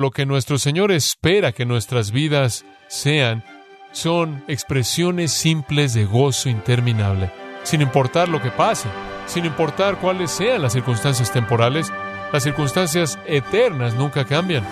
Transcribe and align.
Lo 0.00 0.12
que 0.12 0.26
nuestro 0.26 0.58
Señor 0.58 0.92
espera 0.92 1.50
que 1.50 1.66
nuestras 1.66 2.12
vidas 2.12 2.64
sean 2.86 3.42
son 3.90 4.44
expresiones 4.46 5.32
simples 5.32 5.92
de 5.92 6.04
gozo 6.04 6.48
interminable, 6.48 7.32
sin 7.64 7.82
importar 7.82 8.28
lo 8.28 8.40
que 8.40 8.52
pase, 8.52 8.88
sin 9.26 9.44
importar 9.44 9.98
cuáles 9.98 10.30
sean 10.30 10.62
las 10.62 10.74
circunstancias 10.74 11.32
temporales, 11.32 11.92
las 12.32 12.44
circunstancias 12.44 13.18
eternas 13.26 13.94
nunca 13.94 14.24
cambian. 14.24 14.64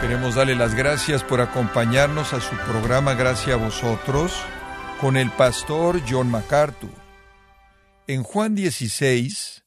Queremos 0.00 0.34
darle 0.34 0.56
las 0.56 0.74
gracias 0.74 1.22
por 1.22 1.40
acompañarnos 1.40 2.32
a 2.32 2.40
su 2.40 2.56
programa 2.66 3.14
Gracias 3.14 3.54
a 3.54 3.62
vosotros 3.64 4.34
con 5.00 5.16
el 5.16 5.30
pastor 5.30 6.00
John 6.08 6.28
MacArthur. 6.28 7.01
En 8.06 8.22
Juan 8.22 8.54
16, 8.54 9.64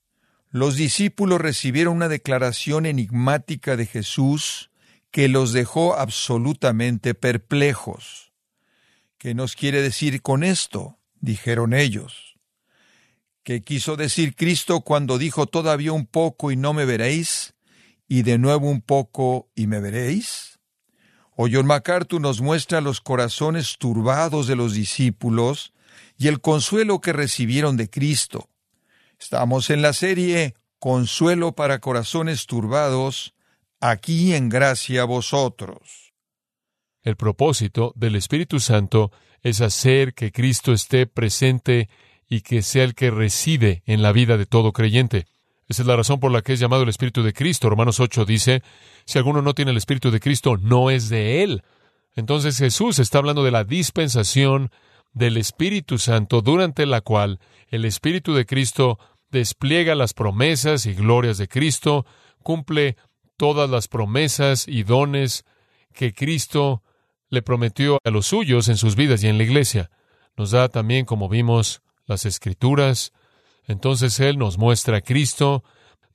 los 0.52 0.76
discípulos 0.76 1.40
recibieron 1.40 1.96
una 1.96 2.10
declaración 2.10 2.86
enigmática 2.86 3.78
de 3.78 3.86
Jesús 3.86 4.72
que 5.12 5.28
los 5.28 5.54
dejó 5.54 5.96
absolutamente 5.96 7.14
perplejos. 7.14 8.34
¿Qué 9.18 9.34
nos 9.34 9.56
quiere 9.56 9.82
decir 9.82 10.22
con 10.22 10.44
esto? 10.44 11.00
dijeron 11.22 11.74
ellos. 11.74 12.38
¿Qué 13.44 13.62
quiso 13.62 13.96
decir 13.96 14.36
Cristo 14.36 14.82
cuando 14.82 15.18
dijo 15.18 15.48
todavía 15.48 15.94
un 15.94 16.06
poco 16.06 16.52
y 16.52 16.56
no 16.56 16.74
me 16.74 16.86
veréis? 16.86 17.56
y 18.08 18.22
de 18.22 18.38
nuevo 18.38 18.70
un 18.70 18.82
poco 18.82 19.50
y 19.56 19.68
me 19.68 19.80
veréis? 19.80 20.60
O 21.36 21.48
John 21.52 21.66
MacArthur 21.66 22.22
nos 22.22 22.40
muestra 22.42 22.82
los 22.82 23.02
corazones 23.02 23.78
turbados 23.78 24.48
de 24.48 24.56
los 24.56 24.74
discípulos 24.74 25.74
y 26.18 26.28
el 26.28 26.42
consuelo 26.42 27.02
que 27.02 27.14
recibieron 27.14 27.78
de 27.78 27.90
Cristo. 27.90 28.50
Estamos 29.20 29.70
en 29.70 29.82
la 29.82 29.94
serie 29.94 30.56
Consuelo 30.80 31.54
para 31.54 31.80
corazones 31.80 32.46
turbados, 32.46 33.34
aquí 33.80 34.34
en 34.34 34.50
gracia 34.50 35.02
a 35.02 35.06
vosotros. 35.06 36.14
El 37.02 37.16
propósito 37.16 37.94
del 37.96 38.16
Espíritu 38.16 38.60
Santo 38.60 39.12
es 39.42 39.62
hacer 39.62 40.14
que 40.14 40.32
Cristo 40.32 40.74
esté 40.74 41.08
presente 41.08 41.90
y 42.28 42.42
que 42.42 42.62
sea 42.62 42.84
el 42.84 42.96
que 42.96 43.12
reside 43.12 43.84
en 43.86 44.02
la 44.02 44.12
vida 44.12 44.38
de 44.38 44.46
todo 44.46 44.74
creyente. 44.74 45.26
Esa 45.68 45.82
es 45.82 45.88
la 45.88 45.96
razón 45.96 46.20
por 46.20 46.32
la 46.32 46.42
que 46.42 46.54
es 46.54 46.60
llamado 46.60 46.84
el 46.84 46.90
Espíritu 46.90 47.24
de 47.24 47.34
Cristo. 47.34 47.70
Romanos 47.70 48.00
8 48.00 48.26
dice, 48.26 48.62
si 49.06 49.18
alguno 49.18 49.42
no 49.42 49.54
tiene 49.54 49.72
el 49.72 49.78
Espíritu 49.78 50.12
de 50.12 50.20
Cristo, 50.20 50.58
no 50.58 50.90
es 50.90 51.10
de 51.10 51.44
él. 51.44 51.64
Entonces 52.16 52.58
Jesús 52.58 53.00
está 53.00 53.18
hablando 53.18 53.44
de 53.44 53.52
la 53.52 53.64
dispensación 53.64 54.72
del 55.16 55.38
Espíritu 55.38 55.98
Santo 55.98 56.42
durante 56.42 56.86
la 56.86 57.02
cual 57.02 57.40
el 57.70 57.86
Espíritu 57.86 58.36
de 58.36 58.46
Cristo 58.46 59.00
despliega 59.32 59.96
las 59.96 60.14
promesas 60.14 60.86
y 60.86 60.94
glorias 60.94 61.38
de 61.38 61.48
Cristo, 61.48 62.06
cumple 62.44 62.98
todas 63.38 63.70
las 63.70 63.88
promesas 63.88 64.68
y 64.68 64.84
dones 64.84 65.46
que 65.94 66.14
Cristo 66.14 66.84
le 67.30 67.42
prometió 67.42 68.00
a 68.04 68.10
los 68.12 68.28
suyos 68.28 68.68
en 68.68 68.78
sus 68.78 68.96
vidas 68.96 69.24
y 69.24 69.28
en 69.28 69.38
la 69.38 69.46
iglesia. 69.46 69.90
Nos 70.38 70.52
da 70.52 70.68
también, 70.70 71.06
como 71.06 71.30
vimos, 71.30 71.82
las 72.06 72.26
escrituras, 72.26 73.14
entonces 73.64 74.20
Él 74.20 74.38
nos 74.38 74.58
muestra 74.58 74.98
a 74.98 75.02
Cristo, 75.02 75.64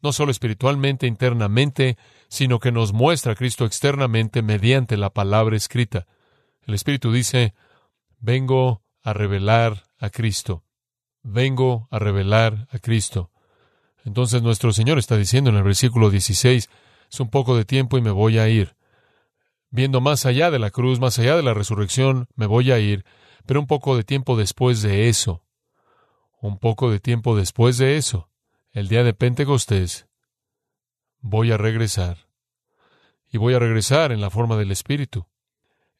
no 0.02 0.12
solo 0.12 0.30
espiritualmente, 0.30 1.06
internamente, 1.06 1.96
sino 2.28 2.58
que 2.58 2.70
nos 2.70 2.92
muestra 2.92 3.32
a 3.32 3.34
Cristo 3.34 3.64
externamente 3.64 4.42
mediante 4.42 4.98
la 4.98 5.10
palabra 5.10 5.56
escrita. 5.56 6.06
El 6.66 6.74
Espíritu 6.74 7.12
dice, 7.12 7.54
vengo 8.18 8.82
a 9.02 9.12
revelar 9.12 9.84
a 9.98 10.10
Cristo. 10.10 10.64
Vengo 11.22 11.88
a 11.90 11.98
revelar 11.98 12.68
a 12.70 12.78
Cristo. 12.78 13.30
Entonces 14.04 14.42
nuestro 14.42 14.72
Señor 14.72 14.98
está 14.98 15.16
diciendo 15.16 15.50
en 15.50 15.56
el 15.56 15.62
versículo 15.62 16.10
16, 16.10 16.68
es 17.10 17.20
un 17.20 17.30
poco 17.30 17.56
de 17.56 17.64
tiempo 17.64 17.98
y 17.98 18.00
me 18.02 18.10
voy 18.10 18.38
a 18.38 18.48
ir. 18.48 18.76
Viendo 19.70 20.00
más 20.00 20.26
allá 20.26 20.50
de 20.50 20.58
la 20.58 20.70
cruz, 20.70 21.00
más 21.00 21.18
allá 21.18 21.36
de 21.36 21.42
la 21.42 21.54
resurrección, 21.54 22.28
me 22.34 22.46
voy 22.46 22.72
a 22.72 22.78
ir, 22.78 23.04
pero 23.46 23.60
un 23.60 23.66
poco 23.66 23.96
de 23.96 24.04
tiempo 24.04 24.36
después 24.36 24.82
de 24.82 25.08
eso, 25.08 25.44
un 26.40 26.58
poco 26.58 26.90
de 26.90 27.00
tiempo 27.00 27.36
después 27.36 27.78
de 27.78 27.96
eso, 27.96 28.30
el 28.72 28.88
día 28.88 29.04
de 29.04 29.14
Pentecostés, 29.14 30.06
voy 31.20 31.52
a 31.52 31.56
regresar. 31.56 32.28
Y 33.32 33.38
voy 33.38 33.54
a 33.54 33.58
regresar 33.58 34.10
en 34.10 34.20
la 34.20 34.30
forma 34.30 34.56
del 34.56 34.72
Espíritu. 34.72 35.26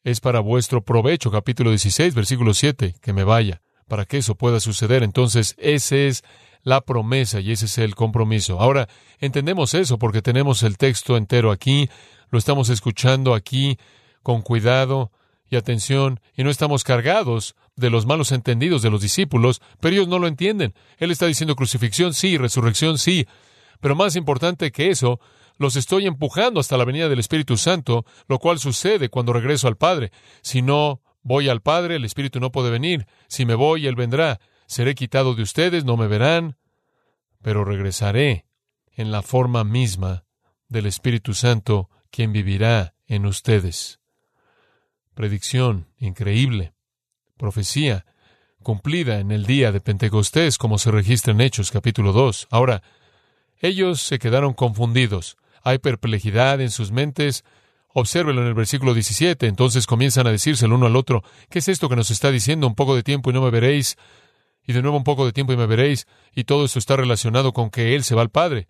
Es 0.03 0.19
para 0.19 0.39
vuestro 0.39 0.83
provecho, 0.83 1.29
capítulo 1.29 1.69
16, 1.69 2.15
versículo 2.15 2.55
7, 2.55 2.95
que 2.99 3.13
me 3.13 3.23
vaya, 3.23 3.61
para 3.87 4.05
que 4.05 4.17
eso 4.17 4.33
pueda 4.33 4.59
suceder. 4.59 5.03
Entonces, 5.03 5.53
esa 5.59 5.95
es 5.95 6.23
la 6.63 6.81
promesa 6.81 7.39
y 7.39 7.51
ese 7.51 7.65
es 7.65 7.77
el 7.77 7.93
compromiso. 7.93 8.59
Ahora, 8.59 8.89
entendemos 9.19 9.75
eso 9.75 9.99
porque 9.99 10.23
tenemos 10.23 10.63
el 10.63 10.77
texto 10.77 11.17
entero 11.17 11.51
aquí, 11.51 11.87
lo 12.31 12.39
estamos 12.39 12.69
escuchando 12.69 13.35
aquí 13.35 13.77
con 14.23 14.41
cuidado 14.41 15.11
y 15.51 15.55
atención, 15.55 16.19
y 16.35 16.43
no 16.43 16.49
estamos 16.49 16.83
cargados 16.83 17.55
de 17.75 17.91
los 17.91 18.07
malos 18.07 18.31
entendidos 18.31 18.81
de 18.81 18.89
los 18.89 19.01
discípulos, 19.01 19.61
pero 19.79 19.93
ellos 19.93 20.07
no 20.07 20.17
lo 20.17 20.27
entienden. 20.27 20.73
Él 20.97 21.11
está 21.11 21.27
diciendo 21.27 21.55
crucifixión 21.55 22.15
sí, 22.15 22.37
resurrección 22.37 22.97
sí, 22.97 23.27
pero 23.81 23.95
más 23.95 24.15
importante 24.15 24.71
que 24.71 24.89
eso, 24.89 25.19
los 25.61 25.75
estoy 25.75 26.07
empujando 26.07 26.59
hasta 26.59 26.75
la 26.75 26.85
venida 26.85 27.07
del 27.07 27.19
Espíritu 27.19 27.55
Santo, 27.55 28.05
lo 28.27 28.39
cual 28.39 28.59
sucede 28.59 29.09
cuando 29.09 29.31
regreso 29.31 29.67
al 29.67 29.77
Padre. 29.77 30.11
Si 30.41 30.61
no 30.61 31.01
voy 31.21 31.49
al 31.49 31.61
Padre, 31.61 31.95
el 31.95 32.05
Espíritu 32.05 32.39
no 32.39 32.51
puede 32.51 32.69
venir. 32.69 33.07
Si 33.27 33.45
me 33.45 33.55
voy, 33.55 33.87
Él 33.87 33.95
vendrá. 33.95 34.39
Seré 34.65 34.95
quitado 34.95 35.35
de 35.35 35.43
ustedes, 35.43 35.85
no 35.85 35.97
me 35.97 36.07
verán, 36.07 36.57
pero 37.41 37.63
regresaré 37.63 38.45
en 38.93 39.11
la 39.11 39.21
forma 39.21 39.63
misma 39.63 40.25
del 40.67 40.85
Espíritu 40.85 41.33
Santo, 41.33 41.89
quien 42.09 42.33
vivirá 42.33 42.95
en 43.07 43.25
ustedes. 43.25 43.99
Predicción 45.13 45.87
increíble 45.97 46.73
profecía 47.37 48.05
cumplida 48.61 49.19
en 49.19 49.31
el 49.31 49.45
día 49.45 49.71
de 49.71 49.81
Pentecostés, 49.81 50.57
como 50.57 50.77
se 50.77 50.91
registra 50.91 51.33
en 51.33 51.41
Hechos 51.41 51.71
capítulo 51.71 52.13
2. 52.13 52.47
Ahora, 52.51 52.83
ellos 53.59 54.01
se 54.01 54.19
quedaron 54.19 54.53
confundidos. 54.53 55.37
Hay 55.63 55.79
perplejidad 55.79 56.61
en 56.61 56.71
sus 56.71 56.91
mentes. 56.91 57.43
Obsérvelo 57.93 58.41
en 58.41 58.47
el 58.47 58.53
versículo 58.53 58.93
17. 58.93 59.47
Entonces 59.47 59.85
comienzan 59.85 60.27
a 60.27 60.31
decirse 60.31 60.65
el 60.65 60.73
uno 60.73 60.85
al 60.85 60.95
otro, 60.95 61.23
¿qué 61.49 61.59
es 61.59 61.67
esto 61.67 61.89
que 61.89 61.95
nos 61.95 62.11
está 62.11 62.31
diciendo? 62.31 62.67
Un 62.67 62.75
poco 62.75 62.95
de 62.95 63.03
tiempo 63.03 63.29
y 63.29 63.33
no 63.33 63.41
me 63.41 63.51
veréis. 63.51 63.97
Y 64.65 64.73
de 64.73 64.81
nuevo 64.81 64.97
un 64.97 65.03
poco 65.03 65.25
de 65.25 65.33
tiempo 65.33 65.53
y 65.53 65.57
me 65.57 65.65
veréis. 65.65 66.07
Y 66.33 66.43
todo 66.45 66.65
esto 66.65 66.79
está 66.79 66.95
relacionado 66.95 67.53
con 67.53 67.69
que 67.69 67.95
Él 67.95 68.03
se 68.03 68.15
va 68.15 68.21
al 68.21 68.29
Padre. 68.29 68.67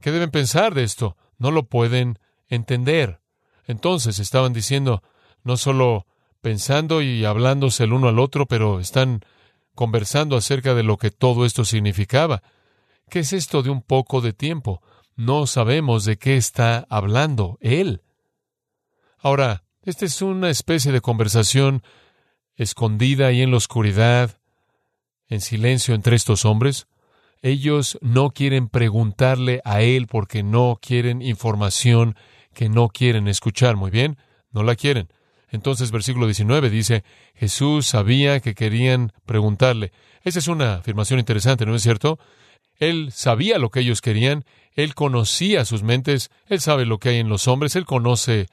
¿Qué 0.00 0.10
deben 0.12 0.30
pensar 0.30 0.74
de 0.74 0.84
esto? 0.84 1.16
No 1.38 1.50
lo 1.50 1.64
pueden 1.64 2.18
entender. 2.48 3.20
Entonces 3.66 4.18
estaban 4.18 4.52
diciendo, 4.52 5.02
no 5.44 5.56
solo 5.56 6.06
pensando 6.40 7.02
y 7.02 7.24
hablándose 7.24 7.84
el 7.84 7.92
uno 7.92 8.08
al 8.08 8.18
otro, 8.18 8.46
pero 8.46 8.80
están 8.80 9.20
conversando 9.74 10.36
acerca 10.36 10.74
de 10.74 10.82
lo 10.82 10.96
que 10.96 11.10
todo 11.10 11.44
esto 11.44 11.64
significaba. 11.64 12.42
¿Qué 13.08 13.20
es 13.20 13.32
esto 13.32 13.62
de 13.62 13.70
un 13.70 13.82
poco 13.82 14.20
de 14.20 14.32
tiempo? 14.32 14.82
No 15.20 15.46
sabemos 15.46 16.06
de 16.06 16.16
qué 16.16 16.38
está 16.38 16.86
hablando 16.88 17.58
él. 17.60 18.00
Ahora, 19.18 19.64
esta 19.82 20.06
es 20.06 20.22
una 20.22 20.48
especie 20.48 20.92
de 20.92 21.02
conversación 21.02 21.82
escondida 22.56 23.30
y 23.30 23.42
en 23.42 23.50
la 23.50 23.58
oscuridad, 23.58 24.40
en 25.28 25.42
silencio 25.42 25.94
entre 25.94 26.16
estos 26.16 26.46
hombres. 26.46 26.86
Ellos 27.42 27.98
no 28.00 28.30
quieren 28.30 28.70
preguntarle 28.70 29.60
a 29.66 29.82
él 29.82 30.06
porque 30.06 30.42
no 30.42 30.78
quieren 30.80 31.20
información 31.20 32.16
que 32.54 32.70
no 32.70 32.88
quieren 32.88 33.28
escuchar. 33.28 33.76
Muy 33.76 33.90
bien, 33.90 34.16
no 34.52 34.62
la 34.62 34.74
quieren. 34.74 35.12
Entonces, 35.50 35.90
versículo 35.90 36.24
19 36.28 36.70
dice, 36.70 37.04
Jesús 37.34 37.86
sabía 37.86 38.40
que 38.40 38.54
querían 38.54 39.12
preguntarle. 39.26 39.92
Esa 40.22 40.38
es 40.38 40.48
una 40.48 40.76
afirmación 40.76 41.20
interesante, 41.20 41.66
¿no 41.66 41.74
es 41.74 41.82
cierto? 41.82 42.18
Él 42.78 43.12
sabía 43.12 43.58
lo 43.58 43.68
que 43.68 43.80
ellos 43.80 44.00
querían, 44.00 44.46
él 44.82 44.94
conocía 44.94 45.64
sus 45.64 45.82
mentes, 45.82 46.30
él 46.46 46.60
sabe 46.60 46.86
lo 46.86 46.98
que 46.98 47.10
hay 47.10 47.18
en 47.18 47.28
los 47.28 47.48
hombres, 47.48 47.76
él 47.76 47.84
conoce 47.84 48.46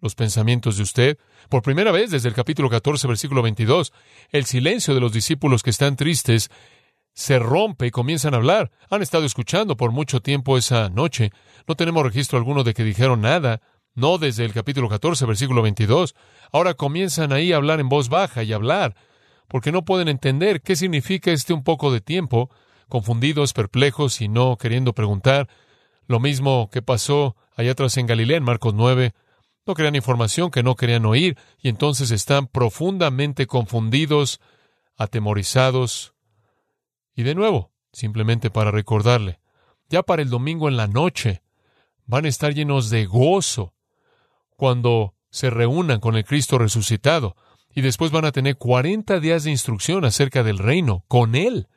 los 0.00 0.14
pensamientos 0.14 0.76
de 0.76 0.82
usted. 0.82 1.18
Por 1.48 1.62
primera 1.62 1.92
vez 1.92 2.10
desde 2.10 2.28
el 2.28 2.34
capítulo 2.34 2.68
14, 2.68 3.06
versículo 3.06 3.42
22, 3.42 3.92
el 4.30 4.44
silencio 4.44 4.94
de 4.94 5.00
los 5.00 5.12
discípulos 5.12 5.62
que 5.62 5.70
están 5.70 5.96
tristes 5.96 6.50
se 7.14 7.38
rompe 7.38 7.86
y 7.86 7.90
comienzan 7.90 8.34
a 8.34 8.38
hablar. 8.38 8.70
Han 8.90 9.02
estado 9.02 9.24
escuchando 9.24 9.76
por 9.76 9.92
mucho 9.92 10.20
tiempo 10.20 10.56
esa 10.56 10.88
noche. 10.88 11.30
No 11.68 11.74
tenemos 11.74 12.02
registro 12.02 12.38
alguno 12.38 12.64
de 12.64 12.74
que 12.74 12.84
dijeron 12.84 13.20
nada 13.20 13.60
no 13.94 14.18
desde 14.18 14.44
el 14.44 14.52
capítulo 14.52 14.88
14, 14.88 15.26
versículo 15.26 15.62
22. 15.62 16.14
Ahora 16.52 16.74
comienzan 16.74 17.32
ahí 17.32 17.52
a 17.52 17.56
hablar 17.56 17.80
en 17.80 17.88
voz 17.88 18.08
baja 18.08 18.42
y 18.42 18.52
hablar, 18.52 18.94
porque 19.48 19.72
no 19.72 19.84
pueden 19.84 20.08
entender 20.08 20.62
qué 20.62 20.76
significa 20.76 21.30
este 21.30 21.52
un 21.52 21.62
poco 21.62 21.92
de 21.92 22.00
tiempo, 22.00 22.50
confundidos, 22.92 23.54
perplejos 23.54 24.20
y 24.20 24.28
no 24.28 24.58
queriendo 24.58 24.92
preguntar. 24.92 25.48
Lo 26.06 26.20
mismo 26.20 26.68
que 26.70 26.82
pasó 26.82 27.36
allá 27.56 27.70
atrás 27.72 27.96
en 27.96 28.06
Galilea, 28.06 28.36
en 28.36 28.42
Marcos 28.44 28.74
9. 28.74 29.14
No 29.64 29.72
querían 29.72 29.94
información 29.94 30.50
que 30.50 30.62
no 30.62 30.76
querían 30.76 31.06
oír 31.06 31.38
y 31.58 31.70
entonces 31.70 32.10
están 32.10 32.48
profundamente 32.48 33.46
confundidos, 33.46 34.42
atemorizados, 34.98 36.12
Y 37.14 37.22
de 37.22 37.34
nuevo, 37.34 37.70
simplemente 37.94 38.50
para 38.50 38.70
recordarle, 38.70 39.40
ya 39.88 40.02
para 40.02 40.20
el 40.20 40.28
domingo 40.28 40.68
en 40.68 40.76
la 40.76 40.86
noche, 40.86 41.42
van 42.04 42.26
a 42.26 42.28
estar 42.28 42.52
llenos 42.52 42.90
de 42.90 43.06
gozo 43.06 43.72
cuando 44.54 45.14
se 45.30 45.48
reúnan 45.48 45.98
con 45.98 46.14
el 46.16 46.26
Cristo 46.26 46.58
resucitado. 46.58 47.36
Y 47.74 47.80
después 47.80 48.10
van 48.10 48.26
a 48.26 48.32
tener 48.32 48.58
40 48.58 49.18
días 49.18 49.44
de 49.44 49.50
instrucción 49.50 50.04
acerca 50.04 50.42
del 50.42 50.58
reino 50.58 51.06
con 51.08 51.34
Él, 51.34 51.68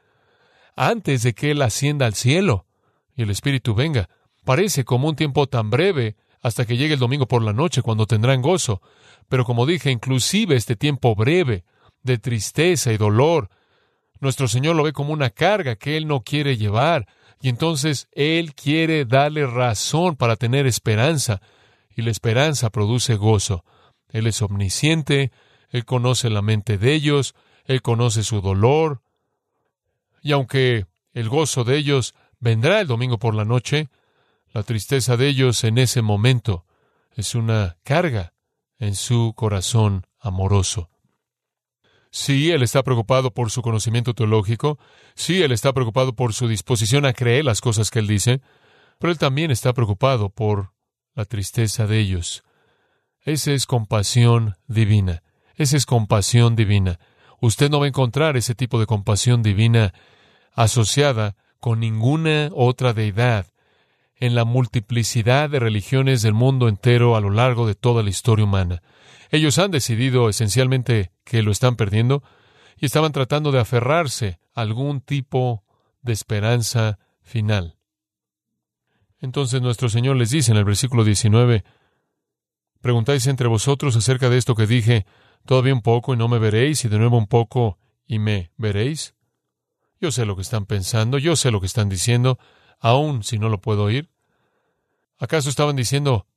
antes 0.75 1.23
de 1.23 1.33
que 1.33 1.51
Él 1.51 1.61
ascienda 1.61 2.05
al 2.05 2.15
cielo 2.15 2.65
y 3.15 3.23
el 3.23 3.29
Espíritu 3.29 3.73
venga. 3.73 4.09
Parece 4.43 4.83
como 4.83 5.07
un 5.07 5.15
tiempo 5.15 5.47
tan 5.47 5.69
breve 5.69 6.15
hasta 6.41 6.65
que 6.65 6.77
llegue 6.77 6.93
el 6.93 6.99
domingo 6.99 7.27
por 7.27 7.41
la 7.41 7.53
noche, 7.53 7.81
cuando 7.81 8.05
tendrán 8.05 8.41
gozo. 8.41 8.81
Pero 9.29 9.45
como 9.45 9.65
dije, 9.65 9.89
inclusive 9.89 10.55
este 10.55 10.75
tiempo 10.75 11.15
breve 11.15 11.63
de 12.03 12.19
tristeza 12.19 12.93
y 12.93 12.97
dolor, 12.97 13.49
nuestro 14.19 14.47
Señor 14.47 14.75
lo 14.75 14.83
ve 14.83 14.93
como 14.93 15.11
una 15.11 15.31
carga 15.31 15.75
que 15.75 15.97
Él 15.97 16.07
no 16.07 16.21
quiere 16.21 16.57
llevar, 16.57 17.07
y 17.41 17.49
entonces 17.49 18.07
Él 18.11 18.53
quiere 18.53 19.05
darle 19.05 19.47
razón 19.47 20.15
para 20.15 20.35
tener 20.35 20.67
esperanza, 20.67 21.41
y 21.95 22.03
la 22.03 22.11
esperanza 22.11 22.69
produce 22.69 23.15
gozo. 23.15 23.63
Él 24.09 24.27
es 24.27 24.41
omnisciente, 24.41 25.31
Él 25.69 25.83
conoce 25.85 26.29
la 26.29 26.43
mente 26.43 26.77
de 26.77 26.93
ellos, 26.93 27.33
Él 27.65 27.81
conoce 27.81 28.21
su 28.21 28.41
dolor, 28.41 29.01
y 30.25 30.31
aunque 30.31 30.87
el 31.13 31.29
gozo 31.29 31.63
de 31.63 31.77
ellos 31.77 32.15
vendrá 32.39 32.81
el 32.81 32.87
domingo 32.87 33.19
por 33.19 33.35
la 33.35 33.45
noche, 33.45 33.89
la 34.53 34.63
tristeza 34.63 35.17
de 35.17 35.27
ellos 35.27 35.63
en 35.63 35.77
ese 35.77 36.01
momento 36.01 36.65
es 37.11 37.35
una 37.35 37.77
carga 37.83 38.33
en 38.79 38.95
su 38.95 39.33
corazón 39.35 40.07
amoroso. 40.19 40.89
Sí, 42.09 42.49
él 42.49 42.63
está 42.63 42.81
preocupado 42.81 43.35
por 43.35 43.51
su 43.51 43.61
conocimiento 43.61 44.15
teológico, 44.15 44.79
sí, 45.13 45.43
él 45.43 45.51
está 45.51 45.73
preocupado 45.73 46.15
por 46.15 46.33
su 46.33 46.47
disposición 46.47 47.05
a 47.05 47.13
creer 47.13 47.45
las 47.45 47.61
cosas 47.61 47.91
que 47.91 47.99
él 47.99 48.07
dice, 48.07 48.41
pero 48.97 49.11
él 49.11 49.19
también 49.19 49.51
está 49.51 49.73
preocupado 49.73 50.31
por 50.31 50.71
la 51.13 51.25
tristeza 51.25 51.85
de 51.85 51.99
ellos. 51.99 52.43
Esa 53.21 53.51
es 53.51 53.67
compasión 53.67 54.55
divina, 54.65 55.21
esa 55.53 55.77
es 55.77 55.85
compasión 55.85 56.55
divina. 56.55 56.99
Usted 57.41 57.69
no 57.69 57.79
va 57.79 57.85
a 57.85 57.89
encontrar 57.89 58.37
ese 58.37 58.55
tipo 58.55 58.79
de 58.79 58.87
compasión 58.87 59.43
divina 59.43 59.93
asociada 60.55 61.35
con 61.59 61.79
ninguna 61.79 62.49
otra 62.53 62.93
deidad 62.93 63.47
en 64.15 64.33
la 64.35 64.45
multiplicidad 64.45 65.49
de 65.49 65.59
religiones 65.59 66.21
del 66.21 66.33
mundo 66.33 66.67
entero 66.67 67.15
a 67.15 67.21
lo 67.21 67.29
largo 67.29 67.67
de 67.67 67.75
toda 67.75 68.01
la 68.01 68.09
historia 68.09 68.45
humana. 68.45 68.81
Ellos 69.29 69.59
han 69.59 69.71
decidido 69.71 70.29
esencialmente 70.29 71.11
que 71.23 71.43
lo 71.43 71.51
están 71.51 71.75
perdiendo 71.75 72.23
y 72.77 72.85
estaban 72.85 73.11
tratando 73.11 73.51
de 73.51 73.59
aferrarse 73.59 74.39
a 74.53 74.61
algún 74.61 75.01
tipo 75.01 75.63
de 76.01 76.13
esperanza 76.13 76.99
final. 77.21 77.77
Entonces 79.19 79.61
nuestro 79.61 79.89
Señor 79.89 80.15
les 80.15 80.29
dice 80.29 80.51
en 80.51 80.57
el 80.57 80.65
versículo 80.65 81.03
19, 81.03 81.63
Preguntáis 82.81 83.25
entre 83.25 83.47
vosotros 83.47 83.95
acerca 83.95 84.29
de 84.29 84.37
esto 84.37 84.53
que 84.53 84.67
dije, 84.67 85.07
todavía 85.45 85.73
un 85.73 85.81
poco 85.81 86.13
y 86.13 86.17
no 86.17 86.27
me 86.27 86.37
veréis, 86.37 86.85
y 86.85 86.87
de 86.87 86.99
nuevo 86.99 87.17
un 87.17 87.25
poco 87.25 87.79
y 88.05 88.19
me 88.19 88.51
veréis. 88.57 89.14
Yo 89.99 90.11
sé 90.11 90.25
lo 90.25 90.35
que 90.35 90.41
están 90.41 90.65
pensando, 90.65 91.17
yo 91.17 91.35
sé 91.35 91.51
lo 91.51 91.59
que 91.59 91.67
están 91.67 91.89
diciendo, 91.89 92.37
aun 92.79 93.23
si 93.23 93.39
no 93.39 93.49
lo 93.49 93.61
puedo 93.61 93.83
oír. 93.83 94.09
¿Acaso 95.17 95.49
estaban 95.49 95.75
diciendo, 95.75 96.27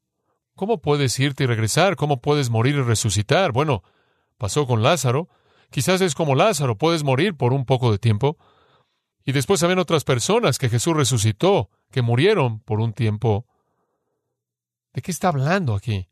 ¿cómo 0.55 0.81
puedes 0.81 1.19
irte 1.19 1.45
y 1.45 1.47
regresar? 1.47 1.97
¿Cómo 1.97 2.21
puedes 2.21 2.51
morir 2.51 2.77
y 2.77 2.83
resucitar? 2.83 3.53
Bueno, 3.53 3.83
pasó 4.37 4.67
con 4.67 4.83
Lázaro. 4.83 5.29
Quizás 5.71 6.01
es 6.01 6.15
como 6.15 6.35
Lázaro, 6.35 6.79
puedes 6.79 7.03
morir 7.03 7.37
por 7.37 7.53
un 7.53 7.65
poco 7.65 7.91
de 7.91 7.99
tiempo. 7.99 8.39
Y 9.25 9.33
después 9.33 9.63
habían 9.63 9.81
otras 9.81 10.05
personas 10.05 10.59
que 10.59 10.71
Jesús 10.71 10.97
resucitó, 10.97 11.71
que 11.91 12.03
murieron 12.03 12.61
por 12.61 12.81
un 12.81 12.93
tiempo. 12.93 13.47
¿De 14.95 15.03
qué 15.03 15.11
está 15.11 15.29
hablando 15.29 15.75
aquí? 15.75 16.09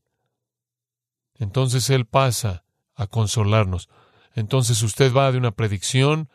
Entonces 1.38 1.88
Él 1.90 2.06
pasa 2.06 2.64
a 2.94 3.06
consolarnos. 3.06 3.88
Entonces 4.34 4.82
usted 4.82 5.14
va 5.14 5.32
de 5.32 5.38
una 5.38 5.52
predicción 5.52 6.28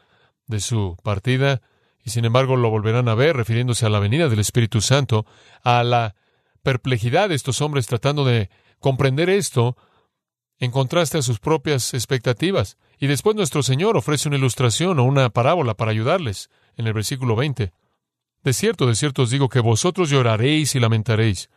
de 0.51 0.59
su 0.59 0.95
partida 1.01 1.62
y 2.03 2.12
sin 2.12 2.25
embargo 2.25 2.56
lo 2.56 2.69
volverán 2.69 3.09
a 3.09 3.15
ver 3.15 3.36
refiriéndose 3.36 3.86
a 3.86 3.89
la 3.89 4.00
venida 4.00 4.30
del 4.30 4.39
Espíritu 4.39 4.81
Santo, 4.81 5.25
a 5.63 5.83
la 5.83 6.15
perplejidad 6.62 7.30
de 7.30 7.36
estos 7.36 7.62
hombres 7.62 7.88
tratando 7.88 8.24
de 8.25 8.50
comprender 8.80 9.30
esto 9.30 9.77
en 10.59 10.69
contraste 10.69 11.18
a 11.18 11.21
sus 11.24 11.39
propias 11.39 11.94
expectativas. 11.94 12.77
Y 13.00 13.07
después 13.07 13.36
nuestro 13.36 13.63
Señor 13.63 13.98
ofrece 13.98 14.27
una 14.27 14.38
ilustración 14.38 15.00
o 15.00 15.03
una 15.03 15.30
parábola 15.30 15.74
para 15.74 15.92
ayudarles 15.92 16.51
en 16.77 16.86
el 16.86 16.94
versículo 16.94 17.36
20. 17.36 17.74
De 18.44 18.53
cierto, 18.53 18.86
de 18.86 18.95
cierto 18.95 19.24
os 19.24 19.31
digo 19.31 19.50
que 19.50 19.59
vosotros 19.59 20.09
lloraréis 20.09 20.75
y 20.75 20.80
lamentaréis, 20.80 21.50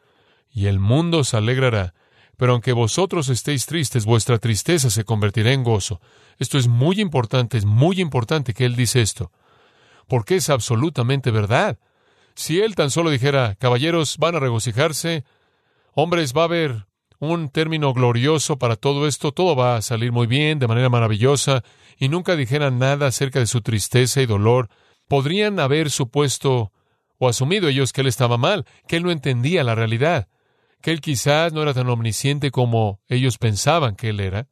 y 0.50 0.66
el 0.66 0.78
mundo 0.78 1.24
se 1.24 1.36
alegrará. 1.36 1.94
Pero 2.36 2.52
aunque 2.52 2.72
vosotros 2.72 3.28
estéis 3.28 3.66
tristes, 3.66 4.04
vuestra 4.04 4.38
tristeza 4.38 4.90
se 4.90 5.04
convertirá 5.04 5.52
en 5.52 5.64
gozo. 5.64 6.00
Esto 6.38 6.58
es 6.58 6.68
muy 6.68 7.00
importante, 7.00 7.58
es 7.58 7.64
muy 7.64 8.00
importante 8.00 8.54
que 8.54 8.64
Él 8.64 8.76
dice 8.76 9.02
esto, 9.02 9.30
porque 10.08 10.36
es 10.36 10.50
absolutamente 10.50 11.30
verdad. 11.30 11.78
Si 12.34 12.60
Él 12.60 12.74
tan 12.74 12.90
solo 12.90 13.10
dijera, 13.10 13.54
caballeros, 13.56 14.18
van 14.18 14.34
a 14.34 14.40
regocijarse, 14.40 15.24
hombres, 15.92 16.34
va 16.36 16.42
a 16.42 16.46
haber 16.46 16.86
un 17.20 17.48
término 17.48 17.92
glorioso 17.92 18.58
para 18.58 18.76
todo 18.76 19.06
esto, 19.06 19.32
todo 19.32 19.56
va 19.56 19.76
a 19.76 19.82
salir 19.82 20.12
muy 20.12 20.26
bien, 20.26 20.58
de 20.58 20.66
manera 20.66 20.88
maravillosa, 20.88 21.62
y 21.96 22.08
nunca 22.08 22.36
dijera 22.36 22.70
nada 22.70 23.06
acerca 23.06 23.38
de 23.38 23.46
su 23.46 23.60
tristeza 23.60 24.20
y 24.20 24.26
dolor, 24.26 24.68
podrían 25.08 25.60
haber 25.60 25.90
supuesto 25.90 26.72
o 27.18 27.28
asumido 27.28 27.68
ellos 27.68 27.92
que 27.92 28.00
él 28.00 28.08
estaba 28.08 28.36
mal, 28.36 28.66
que 28.88 28.96
él 28.96 29.04
no 29.04 29.10
entendía 29.10 29.62
la 29.64 29.74
realidad, 29.74 30.28
que 30.84 30.90
él 30.90 31.00
quizás 31.00 31.54
no 31.54 31.62
era 31.62 31.72
tan 31.72 31.88
omnisciente 31.88 32.50
como 32.50 33.00
ellos 33.08 33.38
pensaban 33.38 33.96
que 33.96 34.10
él 34.10 34.20
era. 34.20 34.48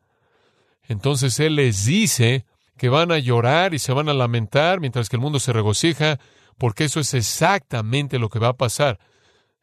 Entonces 0.82 1.38
él 1.40 1.56
les 1.56 1.84
dice 1.84 2.46
que 2.79 2.88
van 2.88 3.12
a 3.12 3.19
llorar 3.19 3.75
y 3.75 3.79
se 3.79 3.93
van 3.93 4.08
a 4.08 4.14
lamentar 4.14 4.81
mientras 4.81 5.11
que 5.11 5.17
el 5.17 5.20
mundo 5.20 5.40
se 5.40 5.52
regocija, 5.52 6.19
porque 6.56 6.84
eso 6.84 7.00
es 7.00 7.12
exactamente 7.12 8.19
lo 8.19 8.31
que 8.31 8.38
va 8.38 8.49
a 8.49 8.56
pasar. 8.56 8.99